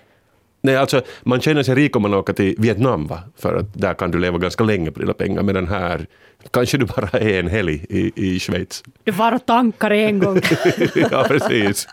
[0.66, 3.20] Nej, alltså, man känner sig rik om man åker till Vietnam, va?
[3.38, 6.08] för att där kan du leva ganska länge på dina pengar, medan här
[6.52, 8.84] kanske du bara är en helg i, i Schweiz.
[9.04, 10.40] Du var och tankade en gång.
[11.12, 11.88] ja, precis.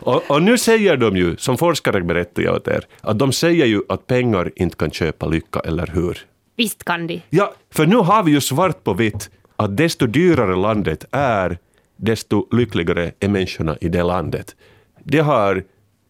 [0.00, 3.66] Och, och nu säger de ju, som forskare berättar jag åt er, att de säger
[3.66, 6.18] ju att pengar inte kan köpa lycka, eller hur?
[6.56, 7.22] Visst kan de.
[7.30, 11.58] Ja, för nu har vi ju svart på vitt att desto dyrare landet är,
[11.96, 14.56] desto lyckligare är människorna i det landet.
[15.04, 15.64] Det, har,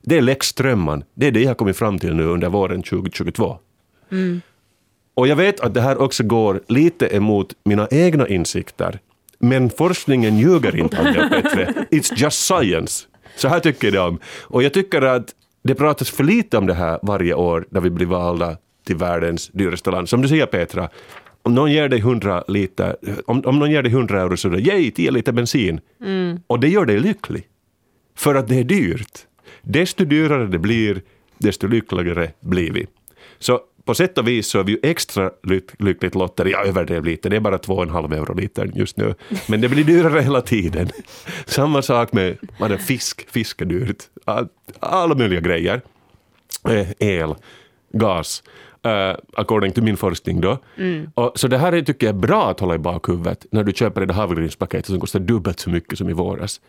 [0.06, 2.82] det är Lex Strömman, det är det jag har kommit fram till nu under våren
[2.82, 3.58] 2022.
[5.14, 8.98] Och jag vet att det här också går lite emot mina egna insikter.
[9.38, 11.74] Men forskningen ljuger inte, Anja Petre.
[11.90, 13.06] It's just science.
[13.36, 14.18] Så här tycker de.
[14.42, 17.90] Och jag tycker att det pratas för lite om det här varje år när vi
[17.90, 20.08] blir valda till världens dyraste land.
[20.08, 20.88] Som du säger Petra,
[21.42, 22.96] om någon ger dig 100 liter,
[23.26, 25.80] om, om någon ger dig 100 euro så är det yay, 10 liter bensin.
[26.46, 27.46] Och det gör dig lycklig.
[28.16, 29.26] För att det är dyrt.
[29.68, 31.02] Desto dyrare det blir,
[31.38, 32.86] desto lyckligare blir vi.
[33.38, 36.50] Så på sätt och vis så är vi ju extra lyck- lyckligt lottade.
[36.50, 39.14] Jag överdrev lite, det är bara 2,5 euro litern just nu.
[39.48, 40.88] Men det blir dyrare hela tiden.
[41.46, 44.02] Samma sak med vad är fisk, fisk är dyrt.
[44.24, 44.48] All-
[44.80, 45.80] Alla möjliga grejer.
[46.68, 47.34] Eh, El,
[47.92, 48.42] gas.
[48.86, 50.58] Uh, according to min forskning då.
[51.14, 53.72] Och, så det här är, tycker jag är bra att hålla i bakhuvudet när du
[53.72, 56.60] köper det där havregrynspaketet som kostar dubbelt så mycket som i våras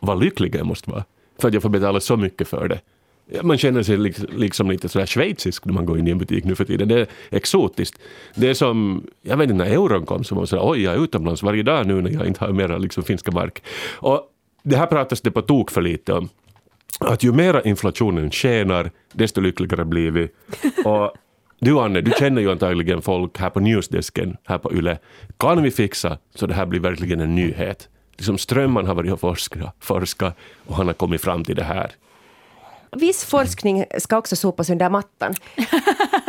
[0.00, 1.04] vad lycklig jag måste vara
[1.38, 2.80] för att jag får betala så mycket för det.
[3.42, 6.44] Man känner sig liksom, liksom lite sådär schweizisk när man går in i en butik
[6.44, 6.88] nu för tiden.
[6.88, 7.98] Det är exotiskt.
[8.34, 10.94] Det är som, jag vet inte när euron kom så var man sådär, oj jag
[10.94, 13.62] är utomlands varje dag nu när jag inte har mera liksom finska mark.
[13.92, 14.28] Och
[14.62, 16.28] det här pratas det på tok för lite om.
[17.00, 20.28] Att ju mera inflationen tjänar, desto lyckligare blir vi.
[20.84, 21.12] Och
[21.60, 24.98] du Anne, du känner ju antagligen folk här på newsdesken, här på YLE.
[25.36, 27.88] Kan vi fixa så det här blir verkligen en nyhet?
[28.22, 31.92] Liksom Strömman har varit och forskat, forskat och han har kommit fram till det här.
[32.96, 35.34] Viss forskning ska också sopas under mattan.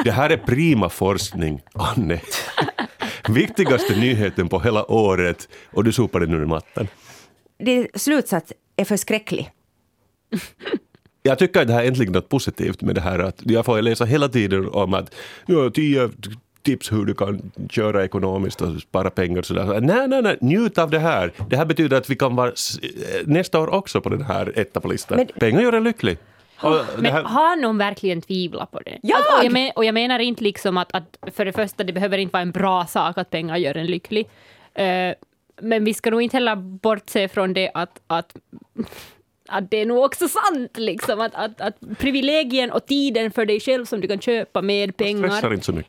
[0.04, 2.22] Det här är prima forskning, Anne.
[3.30, 6.88] Viktigaste nyheten på hela året och du sopar den under mattan.
[7.60, 9.52] Din slutsats är förskräcklig.
[11.24, 13.82] Jag tycker att det här är äntligen något positivt med det här att jag får
[13.82, 15.16] läsa hela tiden om att
[15.46, 16.10] ja, tio
[16.64, 19.40] tips hur du kan köra ekonomiskt och spara pengar.
[19.40, 19.82] och Sådär.
[19.82, 21.32] Nej, nej, nej, njut av det här.
[21.50, 22.80] Det här betyder att vi kan vara s-
[23.26, 25.18] nästa år också på den här etta på listan.
[25.18, 26.18] Men- Pengar gör en lycklig.
[26.98, 29.00] Men har någon verkligen tvivlat på det?
[29.04, 29.18] Jag!
[29.18, 31.94] Alltså, och, jag men, och jag menar inte liksom att, att för det första, det
[31.94, 34.30] behöver inte vara en bra sak att pengar gör en lycklig.
[34.74, 35.14] Eh,
[35.62, 38.36] men vi ska nog inte heller bortse från det att, att
[39.48, 43.60] att det är nog också sant, liksom, att, att, att privilegien och tiden för dig
[43.60, 45.44] själv som du kan köpa med pengar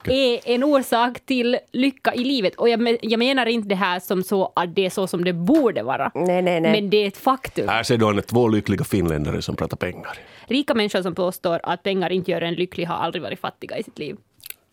[0.05, 2.55] är en orsak till lycka i livet.
[2.55, 5.33] Och jag, jag menar inte det här som så att det är så som det
[5.33, 6.11] borde vara.
[6.15, 6.73] Nej, nej, nej.
[6.73, 7.69] Men det är ett faktum.
[7.69, 10.19] här ser du Anne, två lyckliga finländare som pratar pengar.
[10.47, 13.83] Rika människor som påstår att pengar inte gör en lycklig har aldrig varit fattiga i
[13.83, 14.17] sitt liv.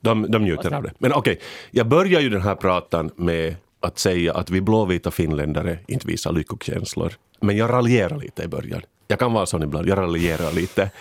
[0.01, 0.91] De, de njuter av det.
[0.97, 1.39] Men okej,
[1.71, 6.32] jag börjar ju den här pratan med att säga att vi blåvita finländare inte visar
[6.32, 7.13] lyckokänslor.
[7.42, 8.82] Men jag raljerar lite i början.
[9.08, 10.92] Jag kan vara sån ibland, jag raljerar lite.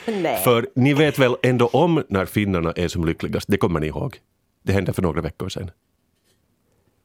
[0.45, 4.17] För ni vet väl ändå om när finnarna är som lyckligast, det kommer ni ihåg.
[4.63, 5.71] Det hände för några veckor sedan.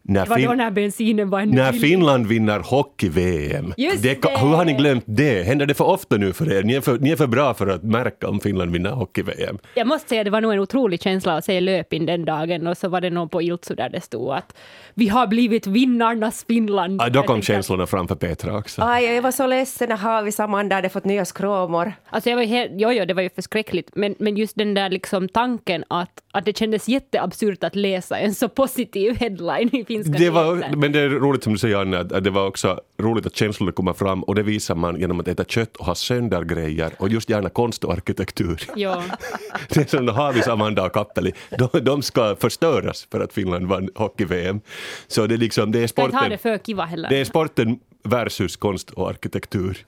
[0.07, 1.71] När, Det var då Fin- när bensinen var när.
[1.71, 3.73] Finland vinner hockey-VM.
[3.77, 5.43] Hur har ni glömt det?
[5.43, 6.63] Händer det för ofta nu för er?
[6.63, 9.57] Ni är för, ni är för bra för att märka om Finland vinner hockey-VM.
[9.75, 12.77] Jag måste säga det var nog en otrolig känsla att se löpin den dagen och
[12.77, 14.55] så var det någon på Iltsu där det stod att
[14.93, 17.01] vi har blivit vinnarnas Finland.
[17.01, 18.81] Ah, då kom att- känslorna fram för Petra också.
[18.81, 21.93] Aj, jag var så ledsen när Haavis Amanda hade fått nya skråmor.
[22.09, 24.89] Alltså jag var helt, jo, jo, det var ju förskräckligt, men, men just den där
[24.89, 30.23] liksom tanken att, att det kändes jätteabsurt att läsa en så positiv headline i finska
[30.23, 33.25] Det var, men det är roligt som du säger Anna, att det var också roligt
[33.25, 36.41] att känslorna kommer fram och det visar man genom att äta kött och ha sönder
[36.43, 38.61] grejer och just gärna konst och arkitektur.
[38.75, 39.03] Ja.
[39.69, 43.89] Det är som Havis, Amanda och Kappeli, de, de ska förstöras för att Finland vann
[43.95, 44.61] hockey-VM.
[45.07, 47.09] Så det är liksom, det är Ska sporten, det för kiva heller.
[47.09, 49.85] det är sporten versus konst och arkitektur.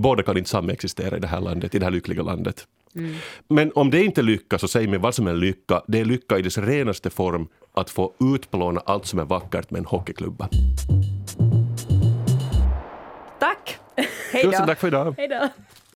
[0.00, 2.66] Båda kan inte samexistera i det här landet, i det här lyckliga landet.
[3.48, 5.82] Men om det inte är lycka, så säg mig vad som är lycka.
[5.86, 7.48] Det är lycka i dess renaste form
[7.80, 10.48] att få utplåna allt som är vackert med en hockeyklubba.
[13.38, 13.78] Tack!
[14.32, 14.50] Hej då!
[14.50, 15.14] Tusen tack för idag.
[15.18, 15.48] Hej då.